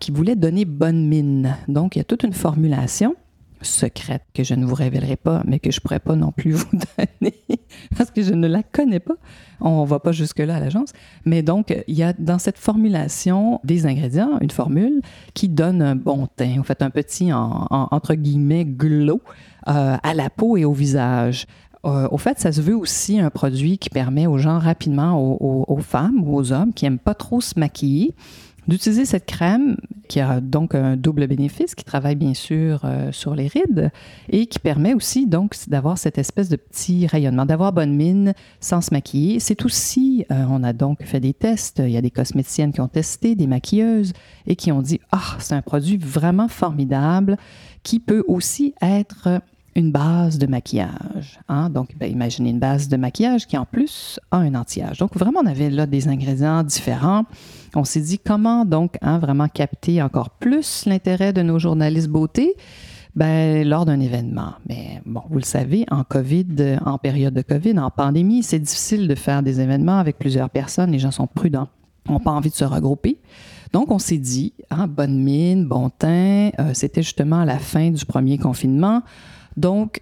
qui 0.00 0.10
voulait 0.10 0.36
donner 0.36 0.64
bonne 0.64 1.06
mine. 1.06 1.54
Donc, 1.68 1.96
il 1.96 1.98
y 1.98 2.00
a 2.00 2.04
toute 2.04 2.22
une 2.22 2.32
formulation 2.32 3.14
secrète 3.60 4.22
que 4.32 4.42
je 4.42 4.54
ne 4.54 4.64
vous 4.64 4.74
révélerai 4.74 5.16
pas, 5.16 5.42
mais 5.46 5.58
que 5.58 5.70
je 5.70 5.80
ne 5.80 5.82
pourrais 5.82 6.00
pas 6.00 6.16
non 6.16 6.32
plus 6.32 6.52
vous 6.52 6.64
donner 6.96 7.34
parce 7.96 8.10
que 8.10 8.22
je 8.22 8.32
ne 8.34 8.46
la 8.46 8.62
connais 8.62 9.00
pas. 9.00 9.14
On 9.60 9.84
va 9.84 9.98
pas 9.98 10.12
jusque-là 10.12 10.56
à 10.56 10.60
l'agence. 10.60 10.92
Mais 11.24 11.42
donc, 11.42 11.74
il 11.86 11.96
y 11.96 12.02
a 12.02 12.12
dans 12.12 12.38
cette 12.38 12.58
formulation 12.58 13.60
des 13.64 13.86
ingrédients, 13.86 14.38
une 14.40 14.50
formule 14.50 15.00
qui 15.32 15.48
donne 15.48 15.80
un 15.80 15.96
bon 15.96 16.26
teint, 16.36 16.58
en 16.58 16.62
fait, 16.62 16.82
un 16.82 16.90
petit, 16.90 17.32
entre 17.32 18.14
guillemets, 18.14 18.64
glow 18.64 19.20
euh, 19.68 19.96
à 20.02 20.14
la 20.14 20.30
peau 20.30 20.56
et 20.56 20.64
au 20.64 20.72
visage. 20.72 21.46
Euh, 21.84 22.08
au 22.10 22.18
fait, 22.18 22.38
ça 22.38 22.50
se 22.50 22.62
veut 22.62 22.76
aussi 22.76 23.18
un 23.18 23.30
produit 23.30 23.78
qui 23.78 23.90
permet 23.90 24.26
aux 24.26 24.38
gens 24.38 24.58
rapidement, 24.58 25.20
aux, 25.20 25.64
aux 25.68 25.80
femmes 25.80 26.26
ou 26.26 26.36
aux 26.36 26.52
hommes 26.52 26.72
qui 26.72 26.86
n'aiment 26.86 26.98
pas 26.98 27.14
trop 27.14 27.40
se 27.40 27.58
maquiller, 27.58 28.14
d'utiliser 28.68 29.04
cette 29.04 29.26
crème 29.26 29.76
qui 30.08 30.20
a 30.20 30.40
donc 30.40 30.74
un 30.74 30.96
double 30.96 31.26
bénéfice, 31.26 31.74
qui 31.74 31.84
travaille 31.84 32.16
bien 32.16 32.34
sûr 32.34 32.80
euh, 32.84 33.10
sur 33.12 33.34
les 33.34 33.46
rides 33.46 33.90
et 34.28 34.46
qui 34.46 34.58
permet 34.58 34.94
aussi 34.94 35.26
donc 35.26 35.56
d'avoir 35.68 35.98
cette 35.98 36.18
espèce 36.18 36.48
de 36.48 36.56
petit 36.56 37.06
rayonnement, 37.06 37.46
d'avoir 37.46 37.72
bonne 37.72 37.94
mine 37.94 38.34
sans 38.60 38.80
se 38.80 38.92
maquiller. 38.92 39.40
C'est 39.40 39.64
aussi, 39.64 40.26
euh, 40.30 40.44
on 40.48 40.62
a 40.62 40.72
donc 40.72 41.02
fait 41.04 41.20
des 41.20 41.32
tests, 41.34 41.80
il 41.84 41.90
y 41.90 41.96
a 41.96 42.02
des 42.02 42.10
cosméticiennes 42.10 42.72
qui 42.72 42.80
ont 42.80 42.88
testé, 42.88 43.34
des 43.34 43.46
maquilleuses 43.46 44.12
et 44.46 44.56
qui 44.56 44.72
ont 44.72 44.82
dit, 44.82 45.00
ah, 45.12 45.36
c'est 45.38 45.54
un 45.54 45.62
produit 45.62 45.96
vraiment 45.96 46.48
formidable 46.48 47.36
qui 47.82 48.00
peut 48.00 48.24
aussi 48.28 48.74
être 48.82 49.40
une 49.76 49.90
base 49.90 50.38
de 50.38 50.46
maquillage. 50.46 51.40
Hein? 51.48 51.68
Donc, 51.68 51.96
ben, 51.98 52.10
imaginez 52.10 52.50
une 52.50 52.58
base 52.58 52.88
de 52.88 52.96
maquillage 52.96 53.46
qui 53.46 53.56
en 53.56 53.64
plus 53.64 54.20
a 54.30 54.38
un 54.38 54.54
anti-âge. 54.54 54.98
Donc, 54.98 55.16
vraiment, 55.16 55.40
on 55.42 55.46
avait 55.46 55.70
là 55.70 55.86
des 55.86 56.08
ingrédients 56.08 56.62
différents. 56.62 57.24
On 57.74 57.84
s'est 57.84 58.00
dit 58.00 58.18
comment 58.18 58.64
donc 58.64 58.96
hein, 59.02 59.18
vraiment 59.18 59.48
capter 59.48 60.00
encore 60.00 60.30
plus 60.30 60.86
l'intérêt 60.86 61.32
de 61.32 61.42
nos 61.42 61.58
journalistes 61.58 62.08
beauté? 62.08 62.54
Ben, 63.16 63.66
lors 63.66 63.84
d'un 63.84 64.00
événement. 64.00 64.54
Mais 64.68 65.00
bon, 65.06 65.22
vous 65.30 65.38
le 65.38 65.44
savez, 65.44 65.86
en 65.88 66.02
COVID, 66.02 66.78
en 66.84 66.98
période 66.98 67.32
de 67.32 67.42
COVID, 67.42 67.78
en 67.78 67.90
pandémie, 67.90 68.42
c'est 68.42 68.58
difficile 68.58 69.06
de 69.06 69.14
faire 69.14 69.44
des 69.44 69.60
événements 69.60 69.98
avec 69.98 70.18
plusieurs 70.18 70.50
personnes. 70.50 70.90
Les 70.90 70.98
gens 70.98 71.12
sont 71.12 71.28
prudents, 71.28 71.68
n'ont 72.08 72.18
pas 72.18 72.32
envie 72.32 72.50
de 72.50 72.56
se 72.56 72.64
regrouper. 72.64 73.18
Donc, 73.72 73.92
on 73.92 74.00
s'est 74.00 74.18
dit, 74.18 74.52
hein, 74.70 74.88
bonne 74.88 75.16
mine, 75.16 75.64
bon 75.64 75.90
teint, 75.90 76.50
euh, 76.58 76.70
c'était 76.74 77.04
justement 77.04 77.40
à 77.40 77.44
la 77.44 77.58
fin 77.58 77.90
du 77.90 78.04
premier 78.04 78.36
confinement. 78.36 79.02
Donc, 79.56 80.00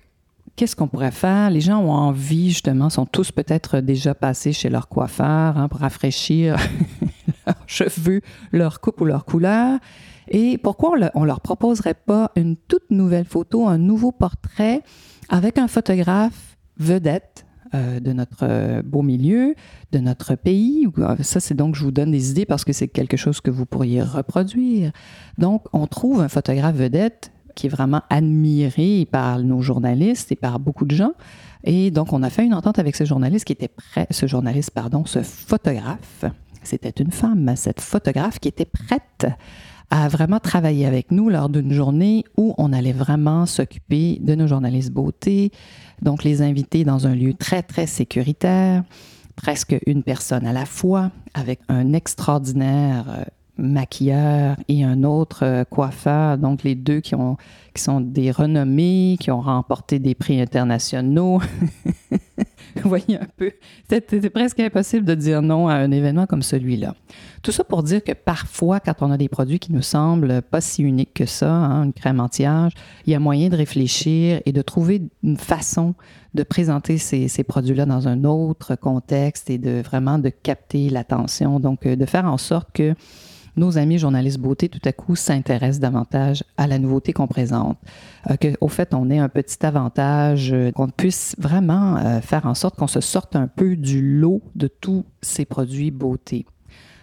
qu'est-ce 0.56 0.76
qu'on 0.76 0.88
pourrait 0.88 1.10
faire? 1.10 1.50
Les 1.50 1.60
gens 1.60 1.80
ont 1.80 1.92
envie, 1.92 2.50
justement, 2.50 2.90
sont 2.90 3.06
tous 3.06 3.32
peut-être 3.32 3.80
déjà 3.80 4.14
passés 4.14 4.52
chez 4.52 4.68
leur 4.68 4.88
coiffeur 4.88 5.56
hein, 5.58 5.68
pour 5.68 5.80
rafraîchir 5.80 6.56
leurs 7.46 7.64
cheveux, 7.66 8.20
leur 8.52 8.80
coupe 8.80 9.00
ou 9.00 9.04
leur 9.04 9.24
couleur. 9.24 9.78
Et 10.28 10.58
pourquoi 10.58 10.94
on 11.14 11.20
ne 11.22 11.26
leur 11.26 11.40
proposerait 11.40 11.94
pas 11.94 12.30
une 12.36 12.56
toute 12.56 12.90
nouvelle 12.90 13.24
photo, 13.24 13.66
un 13.66 13.78
nouveau 13.78 14.12
portrait 14.12 14.82
avec 15.28 15.58
un 15.58 15.68
photographe 15.68 16.56
vedette 16.78 17.44
euh, 17.74 18.00
de 18.00 18.12
notre 18.12 18.44
euh, 18.44 18.82
beau 18.82 19.02
milieu, 19.02 19.54
de 19.90 19.98
notre 19.98 20.34
pays? 20.36 20.86
Euh, 20.98 21.16
ça, 21.20 21.40
c'est 21.40 21.54
donc, 21.54 21.74
je 21.74 21.84
vous 21.84 21.90
donne 21.90 22.12
des 22.12 22.30
idées 22.30 22.46
parce 22.46 22.64
que 22.64 22.72
c'est 22.72 22.88
quelque 22.88 23.16
chose 23.16 23.40
que 23.40 23.50
vous 23.50 23.66
pourriez 23.66 24.02
reproduire. 24.02 24.92
Donc, 25.38 25.64
on 25.72 25.86
trouve 25.86 26.20
un 26.20 26.28
photographe 26.28 26.76
vedette 26.76 27.32
qui 27.54 27.66
est 27.66 27.70
vraiment 27.70 28.02
admiré 28.10 29.06
par 29.10 29.38
nos 29.40 29.60
journalistes 29.60 30.32
et 30.32 30.36
par 30.36 30.58
beaucoup 30.58 30.84
de 30.84 30.94
gens. 30.94 31.12
Et 31.64 31.90
donc, 31.90 32.12
on 32.12 32.22
a 32.22 32.30
fait 32.30 32.44
une 32.44 32.54
entente 32.54 32.78
avec 32.78 32.96
ce 32.96 33.04
journaliste 33.04 33.44
qui 33.44 33.52
était 33.52 33.68
prêt, 33.68 34.06
ce 34.10 34.26
journaliste, 34.26 34.70
pardon, 34.70 35.04
ce 35.04 35.22
photographe. 35.22 36.24
C'était 36.62 36.90
une 36.90 37.10
femme, 37.10 37.52
cette 37.56 37.80
photographe 37.80 38.38
qui 38.38 38.48
était 38.48 38.64
prête 38.64 39.26
à 39.90 40.08
vraiment 40.08 40.38
travailler 40.38 40.86
avec 40.86 41.10
nous 41.10 41.28
lors 41.28 41.50
d'une 41.50 41.72
journée 41.72 42.24
où 42.38 42.54
on 42.56 42.72
allait 42.72 42.94
vraiment 42.94 43.44
s'occuper 43.44 44.18
de 44.22 44.34
nos 44.34 44.46
journalistes 44.46 44.90
beauté, 44.90 45.52
donc 46.00 46.24
les 46.24 46.40
inviter 46.40 46.82
dans 46.84 47.06
un 47.06 47.14
lieu 47.14 47.34
très, 47.34 47.62
très 47.62 47.86
sécuritaire, 47.86 48.84
presque 49.36 49.76
une 49.86 50.02
personne 50.02 50.46
à 50.46 50.52
la 50.54 50.64
fois, 50.64 51.10
avec 51.34 51.60
un 51.68 51.92
extraordinaire 51.92 53.04
euh, 53.08 53.24
maquilleur 53.58 54.56
et 54.68 54.84
un 54.84 55.04
autre 55.04 55.44
euh, 55.44 55.64
coiffeur, 55.64 56.38
donc 56.38 56.62
les 56.62 56.74
deux 56.74 57.00
qui, 57.00 57.14
ont, 57.14 57.36
qui 57.74 57.82
sont 57.82 58.00
des 58.00 58.30
renommés, 58.30 59.16
qui 59.20 59.30
ont 59.30 59.40
remporté 59.40 59.98
des 59.98 60.14
prix 60.14 60.40
internationaux. 60.40 61.40
Vous 62.76 62.88
voyez 62.88 63.18
un 63.18 63.26
peu, 63.36 63.52
c'était 63.88 64.30
presque 64.30 64.60
impossible 64.60 65.04
de 65.04 65.14
dire 65.14 65.42
non 65.42 65.68
à 65.68 65.74
un 65.74 65.90
événement 65.90 66.26
comme 66.26 66.42
celui-là. 66.42 66.94
Tout 67.42 67.52
ça 67.52 67.64
pour 67.64 67.82
dire 67.82 68.02
que 68.02 68.12
parfois, 68.12 68.80
quand 68.80 68.94
on 69.00 69.10
a 69.10 69.16
des 69.16 69.28
produits 69.28 69.58
qui 69.58 69.72
nous 69.72 69.82
semblent 69.82 70.42
pas 70.42 70.60
si 70.60 70.82
uniques 70.82 71.14
que 71.14 71.26
ça, 71.26 71.52
hein, 71.52 71.84
une 71.84 71.92
crème 71.92 72.20
anti-âge, 72.20 72.72
il 73.06 73.12
y 73.12 73.16
a 73.16 73.20
moyen 73.20 73.48
de 73.48 73.56
réfléchir 73.56 74.40
et 74.46 74.52
de 74.52 74.62
trouver 74.62 75.02
une 75.22 75.36
façon 75.36 75.94
de 76.34 76.42
présenter 76.42 76.98
ces, 76.98 77.28
ces 77.28 77.44
produits-là 77.44 77.84
dans 77.84 78.08
un 78.08 78.24
autre 78.24 78.74
contexte 78.76 79.50
et 79.50 79.58
de 79.58 79.82
vraiment 79.82 80.18
de 80.18 80.30
capter 80.30 80.88
l'attention, 80.88 81.60
donc 81.60 81.86
euh, 81.86 81.96
de 81.96 82.06
faire 82.06 82.24
en 82.24 82.38
sorte 82.38 82.70
que 82.72 82.94
nos 83.56 83.78
amis 83.78 83.98
journalistes 83.98 84.38
beauté, 84.38 84.68
tout 84.68 84.80
à 84.84 84.92
coup, 84.92 85.16
s'intéressent 85.16 85.80
davantage 85.80 86.44
à 86.56 86.66
la 86.66 86.78
nouveauté 86.78 87.12
qu'on 87.12 87.26
présente. 87.26 87.78
Euh, 88.30 88.36
Qu'au 88.36 88.68
fait, 88.68 88.94
on 88.94 89.10
ait 89.10 89.18
un 89.18 89.28
petit 89.28 89.64
avantage, 89.64 90.52
euh, 90.52 90.70
qu'on 90.72 90.88
puisse 90.88 91.34
vraiment 91.38 91.96
euh, 91.96 92.20
faire 92.20 92.46
en 92.46 92.54
sorte 92.54 92.76
qu'on 92.76 92.86
se 92.86 93.00
sorte 93.00 93.36
un 93.36 93.48
peu 93.48 93.76
du 93.76 94.18
lot 94.18 94.42
de 94.54 94.68
tous 94.68 95.04
ces 95.20 95.44
produits 95.44 95.90
beauté. 95.90 96.46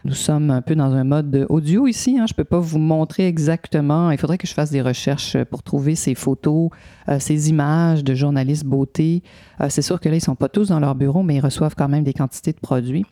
Nous 0.06 0.13
sommes 0.13 0.50
un 0.50 0.62
peu 0.62 0.75
dans 0.75 0.94
un 0.94 1.03
mode 1.03 1.46
audio 1.50 1.86
ici. 1.86 2.18
Hein. 2.18 2.25
Je 2.25 2.34
ne 2.34 2.38
peux 2.38 2.46
pas 2.46 2.60
vous 2.60 2.79
montrer 2.79 3.27
exactement. 3.27 4.12
Il 4.12 4.18
faudrait 4.18 4.38
que 4.38 4.48
je 4.48 4.53
fasse 4.53 4.72
des 4.72 4.82
recherches 4.82 5.38
pour 5.51 5.62
trouver 5.62 5.96
ces 5.96 6.15
photos, 6.15 6.70
ces 7.20 7.50
images 7.50 8.01
de 8.06 8.15
journalistes 8.15 8.63
beauté. 8.63 9.24
C'est 9.68 9.82
sûr 9.82 10.00
que 10.00 10.08
là, 10.08 10.15
ils 10.15 10.20
ne 10.20 10.24
sont 10.24 10.36
pas 10.36 10.48
tous 10.48 10.70
dans 10.70 10.79
leur 10.79 10.96
bureau, 10.96 11.22
mais 11.22 11.36
ils 11.36 11.41
reçoivent 11.41 11.75
quand 11.75 11.89
même 11.89 12.06
des 12.06 12.13
quantités 12.13 12.53
de 12.53 12.60
produits. 12.60 13.06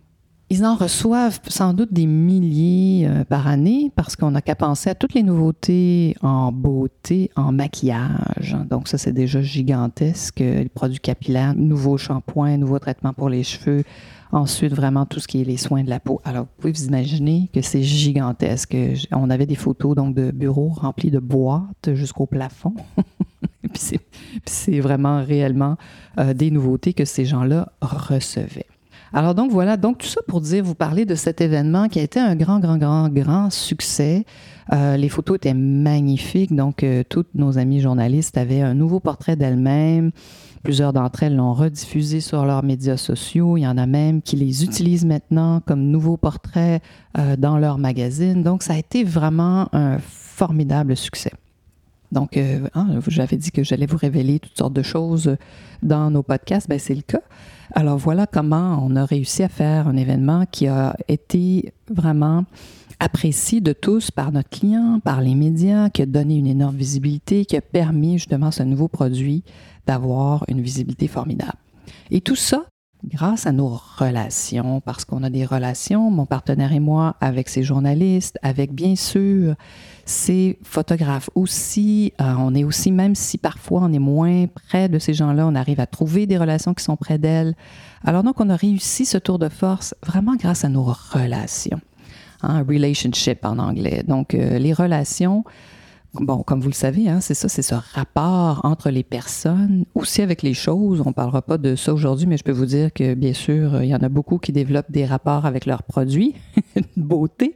Ils 0.50 0.64
en 0.64 0.76
reçoivent 0.76 1.42
sans 1.50 1.74
doute 1.74 1.92
des 1.92 2.06
milliers 2.06 3.06
euh, 3.06 3.26
par 3.26 3.48
année 3.48 3.92
parce 3.98 4.16
qu'on 4.16 4.32
n'a 4.32 4.42
qu'à 4.42 4.56
penser 4.56 4.90
à 4.90 4.96
toutes 4.96 5.14
les 5.14 5.24
nouveautés 5.24 6.16
en 6.22 6.54
beauté, 6.54 7.32
en 7.36 7.52
maquillage. 7.52 8.56
Donc 8.70 8.88
ça, 8.88 8.98
c'est 8.98 9.12
déjà 9.12 9.42
gigantesque. 9.42 10.40
Les 10.40 10.70
produits 10.70 11.02
capillaires, 11.02 11.54
nouveaux 11.54 11.98
shampoings, 11.98 12.56
nouveaux 12.56 12.80
traitements 12.80 13.12
pour 13.12 13.28
les 13.28 13.44
cheveux. 13.44 13.84
Ensuite, 14.32 14.74
vraiment 14.74 15.06
tout 15.06 15.20
ce 15.20 15.28
qui 15.28 15.42
est 15.42 15.44
les 15.44 15.58
soins 15.58 15.84
de 15.84 15.90
la 15.90 16.00
peau. 16.00 16.22
Alors, 16.24 16.44
vous 16.44 16.62
pouvez 16.62 16.74
vous 16.74 16.86
imaginer 16.86 17.50
que 17.54 17.62
c'est 17.62 17.84
gigantesque. 17.84 18.76
On 19.12 19.30
avait 19.30 19.46
des 19.46 19.56
photos 19.56 19.96
donc 19.96 20.16
de 20.16 20.32
bureaux 20.32 20.70
remplis 20.70 21.12
de 21.12 21.20
boîtes 21.20 21.94
jusqu'au 21.94 22.26
plafond. 22.26 22.74
puis 23.74 24.00
c'est 24.46 24.80
vraiment 24.80 25.24
réellement 25.24 25.76
euh, 26.20 26.34
des 26.34 26.52
nouveautés 26.52 26.94
que 26.94 27.04
ces 27.04 27.26
gens-là 27.26 27.72
recevaient. 27.82 28.66
Alors 29.14 29.36
donc 29.36 29.52
voilà, 29.52 29.78
donc 29.78 30.00
tout 30.00 30.08
ça 30.08 30.22
pour 30.28 30.42
dire, 30.42 30.64
vous 30.64 30.76
parler 30.76 31.06
de 31.06 31.16
cet 31.16 31.42
événement 31.42 31.88
qui 31.88 32.00
a 32.00 32.04
été 32.04 32.20
un 32.20 32.36
grand, 32.36 32.60
grand, 32.60 32.78
grand, 32.78 33.10
grand 33.10 33.50
succès. 33.50 34.26
Euh, 34.74 34.98
les 34.98 35.08
photos 35.08 35.38
étaient 35.38 35.54
magnifiques, 35.54 36.54
donc 36.54 36.84
euh, 36.84 37.04
toutes 37.08 37.34
nos 37.36 37.58
amis 37.58 37.80
journalistes 37.80 38.38
avaient 38.38 38.62
un 38.62 38.74
nouveau 38.74 39.00
portrait 39.00 39.36
d'elles-mêmes. 39.36 40.12
Plusieurs 40.64 40.92
d'entre 40.92 41.24
elles 41.24 41.36
l'ont 41.36 41.54
rediffusé 41.54 42.20
sur 42.20 42.46
leurs 42.46 42.64
médias 42.64 42.98
sociaux. 42.98 43.56
Il 43.56 43.62
y 43.62 43.68
en 43.68 43.78
a 43.78 43.86
même 43.86 44.22
qui 44.22 44.36
les 44.36 44.66
utilisent 44.66 45.06
maintenant 45.06 45.62
comme 45.66 45.84
nouveaux 45.84 46.18
portraits 46.18 46.82
euh, 47.18 47.38
dans 47.38 47.58
leur 47.58 47.78
magazine. 47.78 48.44
Donc 48.44 48.64
ça 48.64 48.74
a 48.74 48.78
été 48.78 49.06
vraiment 49.06 49.70
un 49.74 50.00
formidable 50.00 50.98
succès. 50.98 51.32
Donc, 52.12 52.38
hein, 52.38 52.88
j'avais 53.08 53.38
dit 53.38 53.52
que 53.52 53.64
j'allais 53.64 53.86
vous 53.86 53.98
révéler 53.98 54.40
toutes 54.40 54.58
sortes 54.58 54.74
de 54.74 54.82
choses 54.82 55.36
dans 55.84 56.10
nos 56.10 56.24
podcasts. 56.24 56.70
Ben, 56.70 56.80
c'est 56.80 56.96
le 56.96 57.02
cas. 57.02 57.22
Alors 57.74 57.98
voilà 57.98 58.28
comment 58.28 58.80
on 58.82 58.96
a 58.96 59.06
réussi 59.06 59.44
à 59.44 59.50
faire 59.50 59.88
un 59.88 59.98
événement 59.98 60.46
qui 60.50 60.68
a 60.68 60.96
été 61.08 61.74
vraiment 61.90 62.46
apprécié 63.00 63.62
de 63.62 63.74
tous 63.74 64.10
par 64.10 64.32
notre 64.32 64.50
client, 64.50 65.00
par 65.04 65.22
les 65.22 65.36
médias, 65.36 65.90
qui 65.90 66.02
a 66.02 66.06
donné 66.06 66.38
une 66.38 66.48
énorme 66.48 66.76
visibilité, 66.76 67.46
qui 67.46 67.58
a 67.58 67.62
permis 67.62 68.14
justement 68.14 68.52
ce 68.52 68.64
nouveau 68.64 68.88
produit 68.88 69.44
d'avoir 69.86 70.46
une 70.48 70.62
visibilité 70.62 71.08
formidable. 71.08 71.58
Et 72.10 72.22
tout 72.22 72.36
ça 72.36 72.66
grâce 73.06 73.48
à 73.48 73.52
nos 73.52 73.80
relations, 73.98 74.82
parce 74.82 75.06
qu'on 75.06 75.24
a 75.24 75.30
des 75.30 75.46
relations, 75.46 76.10
mon 76.10 76.26
partenaire 76.26 76.74
et 76.74 76.80
moi, 76.80 77.16
avec 77.22 77.50
ces 77.50 77.64
journalistes, 77.64 78.38
avec 78.42 78.74
bien 78.74 78.96
sûr 78.96 79.56
ces 80.06 80.58
photographes 80.64 81.30
aussi. 81.36 82.14
Euh, 82.22 82.34
on 82.38 82.56
est 82.56 82.64
aussi, 82.64 82.92
même 82.92 83.16
si 83.16 83.38
parfois 83.38 83.82
on 83.84 83.94
est 83.94 84.00
moins 84.00 84.48
près 84.48 84.90
de 84.90 85.00
ces 85.00 85.14
gens-là, 85.14 85.48
on 85.48 85.56
arrive 85.56 85.80
à 85.80 85.86
trouver 85.86 86.26
des 86.26 86.38
relations 86.38 86.74
qui 86.74 86.84
sont 86.84 86.96
près 86.98 87.18
d'elles. 87.18 87.56
Alors 88.04 88.24
donc, 88.24 88.40
on 88.40 88.50
a 88.50 88.56
réussi 88.56 89.06
ce 89.06 89.18
tour 89.18 89.40
de 89.40 89.50
force 89.50 89.96
vraiment 90.06 90.36
grâce 90.36 90.66
à 90.66 90.70
nos 90.70 90.84
relations. 90.84 91.82
Hein, 92.44 92.64
relationship 92.68 93.46
en 93.46 93.58
anglais. 93.58 94.04
Donc, 94.08 94.36
euh, 94.36 94.60
les 94.60 94.72
relations, 94.72 95.44
bon, 96.14 96.44
comme 96.44 96.62
vous 96.62 96.70
le 96.70 96.74
savez, 96.74 97.10
hein, 97.10 97.22
c'est 97.22 97.34
ça, 97.34 97.50
c'est 97.50 97.62
ce 97.62 97.76
rapport 97.94 98.62
entre 98.64 98.90
les 98.90 99.04
personnes, 99.04 99.86
aussi 99.96 100.22
avec 100.22 100.42
les 100.42 100.54
choses. 100.54 101.02
On 101.02 101.10
ne 101.10 101.14
parlera 101.14 101.42
pas 101.42 101.58
de 101.58 101.76
ça 101.76 101.94
aujourd'hui, 101.94 102.28
mais 102.28 102.38
je 102.38 102.44
peux 102.44 102.52
vous 102.52 102.66
dire 102.66 102.92
que, 102.94 103.14
bien 103.14 103.34
sûr, 103.34 103.84
il 103.84 103.90
y 103.90 103.96
en 103.96 104.00
a 104.00 104.10
beaucoup 104.10 104.38
qui 104.38 104.52
développent 104.52 104.92
des 104.92 105.06
rapports 105.06 105.46
avec 105.46 105.66
leurs 105.66 105.84
produits, 105.84 106.36
beauté. 106.98 107.56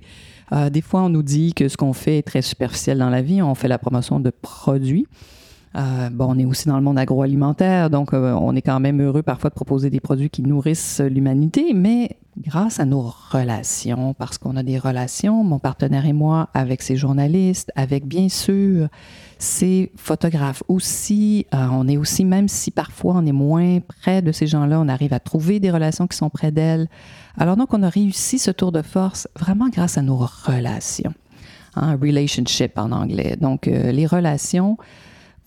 Euh, 0.53 0.69
des 0.69 0.81
fois, 0.81 1.03
on 1.03 1.09
nous 1.09 1.23
dit 1.23 1.53
que 1.53 1.69
ce 1.69 1.77
qu'on 1.77 1.93
fait 1.93 2.17
est 2.17 2.27
très 2.27 2.41
superficiel 2.41 2.97
dans 2.97 3.09
la 3.09 3.21
vie. 3.21 3.41
On 3.41 3.55
fait 3.55 3.67
la 3.67 3.77
promotion 3.77 4.19
de 4.19 4.29
produits. 4.29 5.07
Euh, 5.75 6.09
bon, 6.11 6.27
on 6.29 6.39
est 6.39 6.45
aussi 6.45 6.67
dans 6.67 6.75
le 6.75 6.83
monde 6.83 6.99
agroalimentaire, 6.99 7.89
donc 7.89 8.13
euh, 8.13 8.33
on 8.33 8.55
est 8.55 8.61
quand 8.61 8.79
même 8.81 9.01
heureux 9.01 9.21
parfois 9.21 9.49
de 9.49 9.55
proposer 9.55 9.89
des 9.89 10.01
produits 10.01 10.29
qui 10.29 10.41
nourrissent 10.41 10.99
l'humanité, 10.99 11.73
mais 11.73 12.17
grâce 12.37 12.81
à 12.81 12.85
nos 12.85 13.13
relations, 13.31 14.13
parce 14.13 14.37
qu'on 14.37 14.57
a 14.57 14.63
des 14.63 14.77
relations, 14.77 15.45
mon 15.45 15.59
partenaire 15.59 16.05
et 16.05 16.13
moi, 16.13 16.49
avec 16.53 16.81
ces 16.81 16.97
journalistes, 16.97 17.71
avec 17.75 18.05
bien 18.05 18.27
sûr 18.27 18.89
ces 19.39 19.91
photographes 19.95 20.61
aussi, 20.67 21.45
on 21.51 21.87
est 21.87 21.97
aussi, 21.97 22.25
même 22.25 22.47
si 22.47 22.69
parfois 22.69 23.15
on 23.17 23.25
est 23.25 23.31
moins 23.31 23.79
près 23.79 24.21
de 24.21 24.31
ces 24.31 24.47
gens-là, 24.47 24.79
on 24.79 24.87
arrive 24.87 25.13
à 25.13 25.19
trouver 25.19 25.59
des 25.59 25.71
relations 25.71 26.05
qui 26.05 26.17
sont 26.17 26.29
près 26.29 26.51
d'elles. 26.51 26.87
Alors 27.37 27.55
donc, 27.55 27.73
on 27.73 27.81
a 27.81 27.89
réussi 27.89 28.39
ce 28.39 28.51
tour 28.51 28.71
de 28.71 28.81
force 28.81 29.27
vraiment 29.39 29.69
grâce 29.69 29.97
à 29.97 30.01
nos 30.01 30.17
relations. 30.17 31.13
Hein, 31.75 31.97
relationship 32.01 32.77
en 32.77 32.91
anglais. 32.91 33.37
Donc, 33.39 33.67
euh, 33.67 33.93
les 33.93 34.05
relations, 34.05 34.77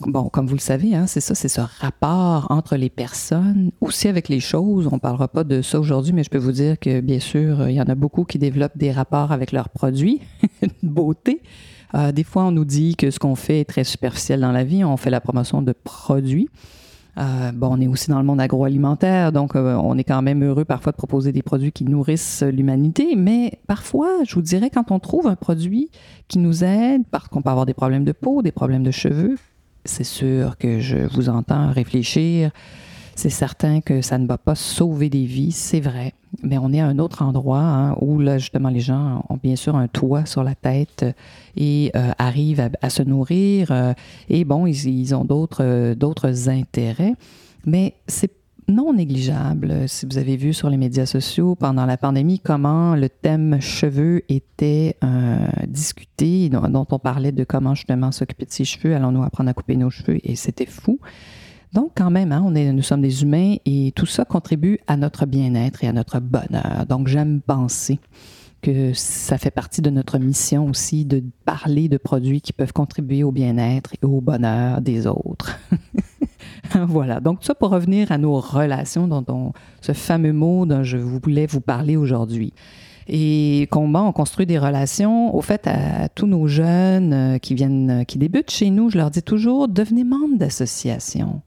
bon, 0.06 0.28
comme 0.28 0.46
vous 0.46 0.54
le 0.54 0.60
savez, 0.60 0.94
hein, 0.94 1.06
c'est 1.06 1.20
ça, 1.20 1.34
c'est 1.34 1.48
ce 1.48 1.60
rapport 1.80 2.46
entre 2.50 2.76
les 2.76 2.90
personnes, 2.90 3.70
aussi 3.80 4.08
avec 4.08 4.28
les 4.28 4.40
choses. 4.40 4.88
On 4.90 4.96
ne 4.96 5.00
parlera 5.00 5.28
pas 5.28 5.44
de 5.44 5.62
ça 5.62 5.78
aujourd'hui, 5.80 6.12
mais 6.12 6.24
je 6.24 6.30
peux 6.30 6.38
vous 6.38 6.52
dire 6.52 6.78
que, 6.78 7.00
bien 7.00 7.20
sûr, 7.20 7.68
il 7.68 7.74
y 7.74 7.80
en 7.80 7.86
a 7.86 7.94
beaucoup 7.94 8.24
qui 8.24 8.38
développent 8.38 8.76
des 8.76 8.92
rapports 8.92 9.32
avec 9.32 9.52
leurs 9.52 9.68
produits, 9.68 10.20
beauté. 10.82 11.42
Euh, 11.94 12.12
des 12.12 12.24
fois, 12.24 12.44
on 12.44 12.50
nous 12.50 12.64
dit 12.64 12.96
que 12.96 13.10
ce 13.10 13.18
qu'on 13.18 13.36
fait 13.36 13.60
est 13.60 13.64
très 13.64 13.84
superficiel 13.84 14.40
dans 14.40 14.52
la 14.52 14.64
vie. 14.64 14.84
On 14.84 14.96
fait 14.96 15.10
la 15.10 15.20
promotion 15.20 15.62
de 15.62 15.72
produits. 15.72 16.48
Euh, 17.16 17.52
bon, 17.52 17.68
on 17.70 17.80
est 17.80 17.86
aussi 17.86 18.10
dans 18.10 18.18
le 18.18 18.24
monde 18.24 18.40
agroalimentaire, 18.40 19.30
donc 19.30 19.54
euh, 19.54 19.76
on 19.76 19.96
est 19.96 20.02
quand 20.02 20.20
même 20.20 20.42
heureux 20.42 20.64
parfois 20.64 20.90
de 20.90 20.96
proposer 20.96 21.30
des 21.30 21.42
produits 21.42 21.70
qui 21.70 21.84
nourrissent 21.84 22.42
l'humanité, 22.42 23.14
mais 23.16 23.60
parfois, 23.68 24.24
je 24.26 24.34
vous 24.34 24.42
dirais, 24.42 24.68
quand 24.68 24.90
on 24.90 24.98
trouve 24.98 25.28
un 25.28 25.36
produit 25.36 25.90
qui 26.26 26.40
nous 26.40 26.64
aide, 26.64 27.02
parce 27.12 27.28
qu'on 27.28 27.40
peut 27.40 27.50
avoir 27.50 27.66
des 27.66 27.74
problèmes 27.74 28.04
de 28.04 28.10
peau, 28.10 28.42
des 28.42 28.50
problèmes 28.50 28.82
de 28.82 28.90
cheveux, 28.90 29.36
c'est 29.84 30.04
sûr 30.04 30.56
que 30.58 30.80
je 30.80 30.96
vous 31.14 31.28
entends 31.28 31.70
réfléchir. 31.72 32.50
C'est 33.16 33.30
certain 33.30 33.80
que 33.80 34.02
ça 34.02 34.18
ne 34.18 34.26
va 34.26 34.38
pas 34.38 34.56
sauver 34.56 35.08
des 35.08 35.24
vies, 35.24 35.52
c'est 35.52 35.80
vrai, 35.80 36.14
mais 36.42 36.58
on 36.58 36.72
est 36.72 36.80
à 36.80 36.86
un 36.86 36.98
autre 36.98 37.22
endroit 37.22 37.60
hein, 37.60 37.96
où 38.00 38.18
là 38.18 38.38
justement 38.38 38.70
les 38.70 38.80
gens 38.80 39.24
ont 39.28 39.38
bien 39.40 39.54
sûr 39.54 39.76
un 39.76 39.86
toit 39.86 40.26
sur 40.26 40.42
la 40.42 40.56
tête 40.56 41.04
et 41.56 41.92
euh, 41.94 42.10
arrivent 42.18 42.70
à, 42.82 42.90
se 42.90 43.02
nourrir 43.02 43.70
euh, 43.70 43.94
et 44.28 44.44
bon 44.44 44.66
ils, 44.66 45.14
ont 45.14 45.24
d'autres 45.24 45.62
euh, 45.62 46.48
intérêts, 46.48 47.14
mais 47.64 47.94
c'est 48.08 48.32
non 48.68 48.92
négligeable. 48.94 49.88
Si 49.88 50.06
vous 50.06 50.18
avez 50.18 50.36
vu 50.36 50.52
sur 50.52 50.70
les 50.70 50.76
médias 50.76 51.06
sociaux 51.06 51.54
pendant 51.54 51.86
la 51.86 51.96
pandémie 51.96 52.40
comment 52.40 52.94
le 52.96 53.08
thème 53.08 53.60
cheveux 53.60 54.22
était 54.28 54.96
discuté, 55.66 56.48
dont, 56.48 56.68
dont, 56.68 56.86
on 56.90 56.98
parlait 56.98 57.32
de 57.32 57.44
comment 57.44 57.74
justement 57.74 58.12
s'occuper 58.12 58.46
de 58.46 58.52
ses 58.52 58.64
cheveux, 58.64 58.94
allons-nous 58.94 59.22
apprendre 59.22 59.50
à 59.50 59.54
couper 59.54 59.76
nos 59.76 59.90
cheveux, 59.90 60.18
et 60.22 60.36
c'était 60.36 60.66
fou. 60.66 60.98
Donc, 61.74 61.90
quand 61.96 62.10
même, 62.10 62.30
hein, 62.30 62.50
nous 62.50 62.82
sommes 62.82 63.02
des 63.02 63.24
humains 63.24 63.56
et 63.66 63.92
tout 63.96 64.06
ça 64.06 64.24
contribue 64.24 64.78
à 64.86 64.96
notre 64.96 65.26
bien-être 65.26 65.82
et 65.82 65.88
à 65.88 65.92
notre 65.92 66.20
bonheur. 66.20 66.86
Donc, 66.88 67.08
j'aime 67.08 67.40
penser 67.40 67.98
que 68.64 68.94
ça 68.94 69.36
fait 69.36 69.50
partie 69.50 69.82
de 69.82 69.90
notre 69.90 70.18
mission 70.18 70.66
aussi 70.68 71.04
de 71.04 71.22
parler 71.44 71.90
de 71.90 71.98
produits 71.98 72.40
qui 72.40 72.54
peuvent 72.54 72.72
contribuer 72.72 73.22
au 73.22 73.30
bien-être 73.30 73.92
et 73.92 74.06
au 74.06 74.22
bonheur 74.22 74.80
des 74.80 75.06
autres. 75.06 75.58
voilà. 76.74 77.20
Donc, 77.20 77.40
ça 77.42 77.54
pour 77.54 77.68
revenir 77.68 78.10
à 78.10 78.16
nos 78.16 78.40
relations, 78.40 79.06
dont 79.06 79.52
ce 79.82 79.92
fameux 79.92 80.32
mot 80.32 80.64
dont 80.64 80.82
je 80.82 80.96
voulais 80.96 81.44
vous 81.44 81.60
parler 81.60 81.98
aujourd'hui. 81.98 82.54
Et 83.06 83.68
comment 83.70 84.08
on 84.08 84.12
construit 84.12 84.46
des 84.46 84.58
relations. 84.58 85.36
Au 85.36 85.42
fait, 85.42 85.66
à, 85.66 86.08
tous 86.08 86.26
nos 86.26 86.46
jeunes 86.46 87.12
euh, 87.12 87.38
qui 87.38 87.54
viennent, 87.54 88.06
qui 88.08 88.16
débutent 88.16 88.50
chez 88.50 88.70
nous, 88.70 88.88
je 88.88 88.96
leur 88.96 89.10
dis 89.10 89.22
toujours, 89.22 89.68
devenez 89.68 90.04
membre 90.04 90.38
d'associations. 90.38 91.42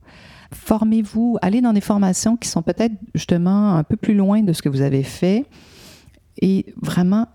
Formez-vous, 0.54 1.40
allez 1.42 1.62
dans 1.62 1.74
des 1.74 1.82
formations 1.82 2.38
qui 2.38 2.48
sont 2.48 2.62
peut-être 2.62 2.94
justement 3.16 3.74
un 3.74 3.84
peu 3.84 3.96
plus 3.96 4.14
loin 4.14 4.44
de 4.44 4.54
ce 4.54 4.62
que 4.62 4.70
vous 4.70 4.82
avez 4.82 5.02
fait. 5.02 5.46
Et 6.42 6.74
vraiment, 6.82 7.28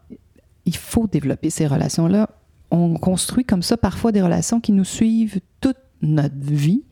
il 0.64 0.76
faut 0.76 1.06
développer 1.06 1.50
ces 1.50 1.66
relations-là. 1.66 2.30
On 2.70 2.94
construit 2.94 3.44
comme 3.44 3.62
ça 3.62 3.76
parfois 3.76 4.12
des 4.12 4.22
relations 4.22 4.60
qui 4.60 4.72
nous 4.72 4.84
suivent 4.84 5.40
toute 5.60 5.76
notre 6.00 6.40
vie. 6.40 6.82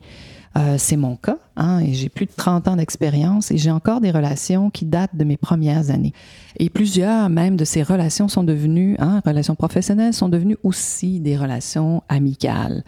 Euh, 0.57 0.75
c'est 0.77 0.97
mon 0.97 1.15
cas, 1.15 1.37
hein, 1.55 1.79
et 1.79 1.93
j'ai 1.93 2.09
plus 2.09 2.25
de 2.25 2.31
30 2.35 2.67
ans 2.67 2.75
d'expérience 2.75 3.51
et 3.51 3.57
j'ai 3.57 3.71
encore 3.71 4.01
des 4.01 4.11
relations 4.11 4.69
qui 4.69 4.83
datent 4.83 5.15
de 5.15 5.23
mes 5.23 5.37
premières 5.37 5.91
années. 5.91 6.11
Et 6.57 6.69
plusieurs 6.69 7.29
même 7.29 7.55
de 7.55 7.63
ces 7.63 7.83
relations 7.83 8.27
sont 8.27 8.43
devenues, 8.43 8.97
hein, 8.99 9.21
relations 9.25 9.55
professionnelles, 9.55 10.13
sont 10.13 10.27
devenues 10.27 10.57
aussi 10.63 11.21
des 11.21 11.37
relations 11.37 12.03
amicales. 12.09 12.83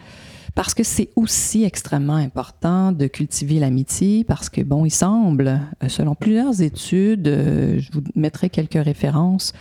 Parce 0.54 0.74
que 0.74 0.84
c'est 0.84 1.10
aussi 1.16 1.64
extrêmement 1.64 2.14
important 2.14 2.92
de 2.92 3.06
cultiver 3.06 3.58
l'amitié, 3.58 4.24
parce 4.24 4.48
que, 4.48 4.60
bon, 4.60 4.84
il 4.84 4.90
semble, 4.90 5.60
euh, 5.82 5.88
selon 5.88 6.14
plusieurs 6.14 6.62
études, 6.62 7.26
euh, 7.26 7.78
je 7.80 7.90
vous 7.92 8.02
mettrai 8.14 8.50
quelques 8.50 8.82
références, 8.84 9.52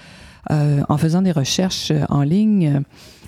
euh, 0.52 0.84
en 0.90 0.98
faisant 0.98 1.22
des 1.22 1.32
recherches 1.32 1.92
euh, 1.92 2.04
en 2.10 2.22
ligne, 2.22 2.82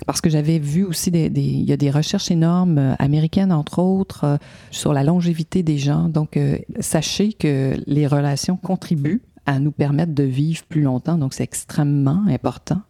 parce 0.06 0.20
que 0.20 0.28
j'avais 0.28 0.58
vu 0.58 0.84
aussi 0.84 1.10
des, 1.10 1.32
il 1.34 1.64
y 1.64 1.72
a 1.72 1.78
des 1.78 1.90
recherches 1.90 2.30
énormes 2.30 2.76
euh, 2.76 2.94
américaines 2.98 3.52
entre 3.52 3.78
autres 3.78 4.38
sur 4.70 4.92
la 4.92 5.02
longévité 5.02 5.62
des 5.62 5.78
gens. 5.78 6.10
Donc 6.10 6.38
sachez 6.80 7.32
que 7.32 7.74
les 7.86 8.06
relations 8.06 8.58
contribuent 8.58 9.22
à 9.46 9.58
nous 9.58 9.72
permettre 9.72 10.12
de 10.12 10.24
vivre 10.24 10.62
plus 10.68 10.82
longtemps. 10.82 11.16
Donc 11.16 11.32
c'est 11.32 11.44
extrêmement 11.44 12.22
important. 12.28 12.82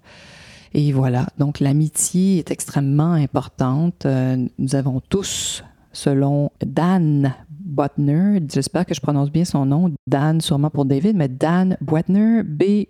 Et 0.75 0.93
voilà, 0.93 1.27
donc 1.39 1.61
l'amitié 1.61 2.39
est 2.39 2.51
extrêmement 2.51 3.13
importante. 3.13 4.07
Nous 4.59 4.75
avons 4.75 5.01
tous, 5.09 5.65
selon 5.93 6.51
Dan 6.65 7.35
Butner, 7.67 8.41
j'espère 8.53 8.87
que 8.87 8.95
je 8.95 9.01
prononce 9.01 9.31
bien 9.31 9.45
son 9.45 9.67
nom, 9.67 9.93
Dan 10.07 10.41
sûrement 10.41 10.71
pour 10.71 10.85
David, 10.85 11.17
mais 11.17 11.29
Dan 11.29 11.77
Butner, 11.81 12.43
B-U-E-T-T-N-E-R. 12.45 12.89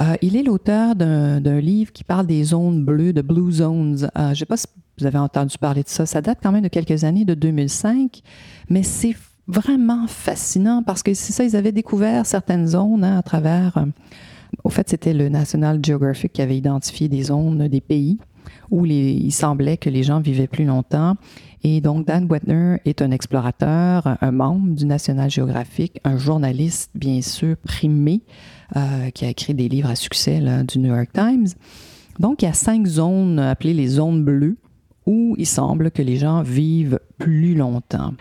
Euh, 0.00 0.14
il 0.22 0.36
est 0.36 0.42
l'auteur 0.42 0.94
d'un 0.94 1.60
livre 1.60 1.92
qui 1.92 2.04
parle 2.04 2.26
des 2.26 2.44
zones 2.44 2.84
bleues, 2.84 3.12
de 3.12 3.22
Blue 3.22 3.52
Zones. 3.52 4.08
Euh, 4.16 4.26
je 4.26 4.30
ne 4.30 4.34
sais 4.34 4.46
pas 4.46 4.56
si 4.56 4.66
vous 4.98 5.06
avez 5.06 5.18
entendu 5.18 5.58
parler 5.58 5.82
de 5.82 5.88
ça. 5.88 6.06
Ça 6.06 6.20
date 6.22 6.38
quand 6.42 6.52
même 6.52 6.62
de 6.62 6.68
quelques 6.68 7.04
années, 7.04 7.24
de 7.24 7.34
2005, 7.34 8.22
mais 8.70 8.82
c'est 8.82 9.16
vraiment 9.48 10.06
fascinant 10.06 10.82
parce 10.82 11.02
que 11.02 11.12
c'est 11.14 11.32
ça, 11.32 11.44
ils 11.44 11.56
avaient 11.56 11.72
découvert 11.72 12.24
certaines 12.24 12.68
zones 12.68 13.04
hein, 13.04 13.18
à 13.18 13.22
travers. 13.22 13.76
Euh, 13.78 13.86
au 14.64 14.70
fait, 14.70 14.88
c'était 14.88 15.14
le 15.14 15.28
National 15.28 15.80
Geographic 15.84 16.32
qui 16.32 16.42
avait 16.42 16.56
identifié 16.56 17.08
des 17.08 17.24
zones 17.24 17.68
des 17.68 17.80
pays 17.80 18.18
où 18.70 18.86
il 18.86 19.32
semblait 19.32 19.76
que 19.76 19.90
les 19.90 20.02
gens 20.02 20.20
vivaient 20.20 20.46
plus 20.46 20.64
longtemps. 20.64 21.16
Et 21.62 21.80
donc, 21.80 22.06
Dan 22.06 22.26
Wetner 22.28 22.78
est 22.84 23.02
un 23.02 23.10
explorateur, 23.10 24.16
un 24.20 24.32
membre 24.32 24.74
du 24.74 24.84
National 24.86 25.30
Geographic, 25.30 26.00
un 26.04 26.16
journaliste, 26.16 26.90
bien 26.94 27.20
sûr, 27.22 27.56
primé, 27.58 28.22
euh, 28.76 29.10
qui 29.10 29.24
a 29.24 29.28
écrit 29.28 29.54
des 29.54 29.68
livres 29.68 29.90
à 29.90 29.94
succès 29.94 30.40
du 30.66 30.78
New 30.78 30.94
York 30.94 31.10
Times. 31.12 31.48
Donc, 32.18 32.42
il 32.42 32.46
y 32.46 32.48
a 32.48 32.52
cinq 32.52 32.86
zones 32.86 33.38
appelées 33.38 33.74
les 33.74 33.88
zones 33.88 34.24
bleues 34.24 34.56
où 35.06 35.34
il 35.38 35.46
semble 35.46 35.90
que 35.90 36.02
les 36.02 36.16
gens 36.16 36.42
vivent 36.42 36.98
plus 37.18 37.54
longtemps. 37.54 38.14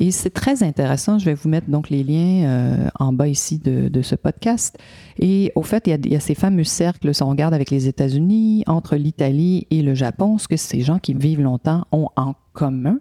Et 0.00 0.10
c'est 0.10 0.30
très 0.30 0.62
intéressant. 0.62 1.18
Je 1.18 1.24
vais 1.24 1.34
vous 1.34 1.48
mettre 1.48 1.70
donc 1.70 1.88
les 1.88 2.02
liens 2.02 2.44
euh, 2.46 2.88
en 2.98 3.12
bas 3.12 3.28
ici 3.28 3.58
de, 3.58 4.02
ce 4.02 4.14
podcast. 4.14 4.76
Et 5.18 5.52
au 5.54 5.62
fait, 5.62 5.86
il 5.86 6.12
y, 6.12 6.16
a, 6.16 6.20
ces 6.20 6.34
fameux 6.34 6.64
cercles, 6.64 7.14
si 7.14 7.22
on 7.22 7.28
regarde 7.28 7.54
avec 7.54 7.70
les 7.70 7.86
États-Unis, 7.86 8.64
entre 8.66 8.96
l'Italie 8.96 9.66
et 9.70 9.82
le 9.82 9.94
Japon, 9.94 10.38
ce 10.38 10.48
que 10.48 10.56
ces 10.56 10.80
gens 10.80 10.98
qui 10.98 11.14
vivent 11.14 11.40
longtemps 11.40 11.86
ont 11.92 12.08
en 12.16 12.34
commun. 12.52 12.98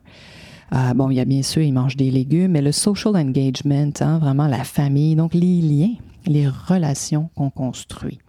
Euh, 0.74 0.94
bon, 0.94 1.10
il 1.10 1.16
y 1.16 1.20
a 1.20 1.26
bien 1.26 1.44
sûr, 1.44 1.62
ils 1.62 1.74
mangent 1.74 1.98
des 1.98 2.12
légumes, 2.12 2.52
mais 2.52 2.62
le 2.62 2.72
social 2.72 3.16
engagement, 3.16 3.92
hein, 4.00 4.20
vraiment 4.20 4.48
la 4.48 4.64
famille, 4.64 5.16
donc 5.16 5.34
les 5.34 5.62
liens, 5.62 5.94
les 6.26 6.48
relations 6.48 7.30
qu'on 7.36 7.50
construit. 7.50 8.20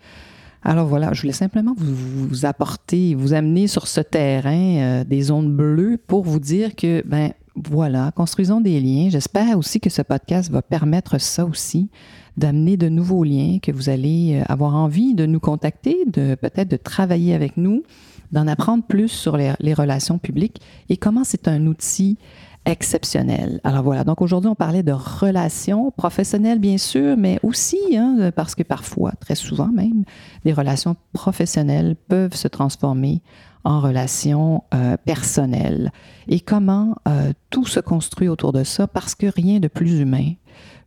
Alors 0.63 0.87
voilà, 0.87 1.13
je 1.13 1.21
voulais 1.21 1.35
simplement 1.35 1.75
vous, 1.77 2.47
apporter, 2.47 3.15
vous 3.15 3.35
amener 3.35 3.67
sur 3.67 3.87
ce 3.87 4.01
terrain 4.01 4.77
euh, 4.77 5.05
des 5.05 5.23
zones 5.23 5.55
bleues 5.55 5.99
pour 6.07 6.25
vous 6.25 6.41
dire 6.41 6.75
que, 6.75 7.03
ben, 7.07 7.33
voilà, 7.57 8.11
construisons 8.13 8.61
des 8.61 8.81
liens. 8.81 9.09
J'espère 9.11 9.57
aussi 9.59 9.81
que 9.81 9.91
ce 9.91 10.03
podcast 10.03 10.51
va 10.51 10.63
permettre 10.63 11.19
ça 11.19 11.45
aussi, 11.45 11.89
d'amener 12.37 12.77
de 12.77 12.89
nouveaux 12.89 13.23
liens, 13.23 13.59
que 13.63 13.71
vous 13.71 13.89
allez 13.89 14.41
euh, 14.41 14.53
avoir 14.53 14.75
envie 14.75 15.15
de 15.15 15.25
nous 15.25 15.41
contacter, 15.41 16.05
de 16.07 16.35
peut-être 16.35 16.69
de 16.69 16.77
travailler 16.77 17.35
avec 17.35 17.57
nous, 17.57 17.85
d'en 18.33 18.49
apprendre 18.49 18.83
plus 18.83 19.09
sur 19.09 19.37
les, 19.37 19.75
relations 19.75 20.19
publiques 20.19 20.61
et 20.89 20.97
comment 20.97 21.23
c'est 21.23 21.47
un 21.47 21.67
outil 21.67 22.19
exceptionnel. 22.67 23.61
Alors 23.63 23.85
voilà, 23.85 24.03
donc 24.03 24.23
aujourd'hui 24.23 24.49
on 24.49 24.55
parlait 24.55 24.83
de 24.83 24.93
relations 24.93 25.93
professionnelles 25.93 26.59
bien 26.59 26.79
sûr, 26.79 27.17
mais 27.17 27.39
aussi, 27.43 27.79
hein, 27.97 28.33
parce 28.35 28.55
que 28.55 28.63
parfois, 28.63 29.13
très 29.21 29.35
souvent 29.35 29.69
même, 29.69 30.05
les 30.45 30.53
relations 30.53 30.97
professionnelles 31.13 31.95
peuvent 32.09 32.35
se 32.35 32.49
transformer 32.49 33.23
en 33.65 33.81
relation 33.81 34.63
euh, 34.75 34.97
personnelle 35.05 35.91
et 36.29 36.41
comment 36.41 36.97
euh, 37.09 37.33
tout 37.51 37.67
se 37.67 37.81
construit 37.81 38.29
autour 38.29 38.53
de 38.53 38.63
ça 38.63 38.87
parce 38.87 39.15
que 39.15 39.27
rien 39.27 39.59
de 39.59 39.69
plus 39.69 40.01
humain 40.01 40.35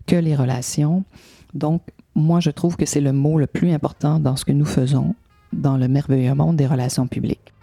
que 0.05 0.15
les 0.15 0.35
relations. 0.35 1.03
Donc, 1.53 1.81
moi, 2.15 2.39
je 2.39 2.49
trouve 2.49 2.77
que 2.77 2.85
c'est 2.85 3.01
le 3.01 3.13
mot 3.13 3.37
le 3.37 3.47
plus 3.47 3.71
important 3.71 4.19
dans 4.19 4.35
ce 4.35 4.45
que 4.45 4.51
nous 4.51 4.65
faisons 4.65 5.15
dans 5.53 5.77
le 5.77 5.87
merveilleux 5.87 6.33
monde 6.33 6.55
des 6.55 6.67
relations 6.67 7.07
publiques. 7.07 7.53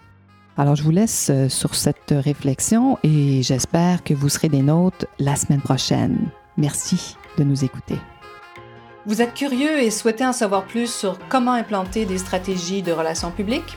Alors, 0.57 0.77
je 0.77 0.83
vous 0.83 0.90
laisse 0.90 1.31
euh, 1.31 1.48
sur 1.48 1.74
cette 1.74 2.12
réflexion 2.12 2.98
et 3.03 3.42
j'espère 3.42 4.05
que 4.05 4.14
vous 4.14 4.29
serez 4.29 4.48
des 4.48 4.62
nôtres 4.62 5.07
la 5.18 5.37
semaine 5.37 5.61
prochaine. 5.61 6.29
Merci 6.57 7.16
de 7.38 7.44
nous 7.44 7.64
écouter. 7.64 7.96
Vous 9.07 9.20
êtes 9.20 9.35
curieux 9.35 9.81
et 9.81 9.90
souhaitez 9.90 10.24
en 10.24 10.33
savoir 10.33 10.64
plus 10.64 10.92
sur 10.92 11.18
comment 11.29 11.53
implanter 11.53 12.07
des 12.07 12.18
stratégies 12.18 12.83
de 12.83 12.92
relations 12.92 13.31
publiques? 13.31 13.77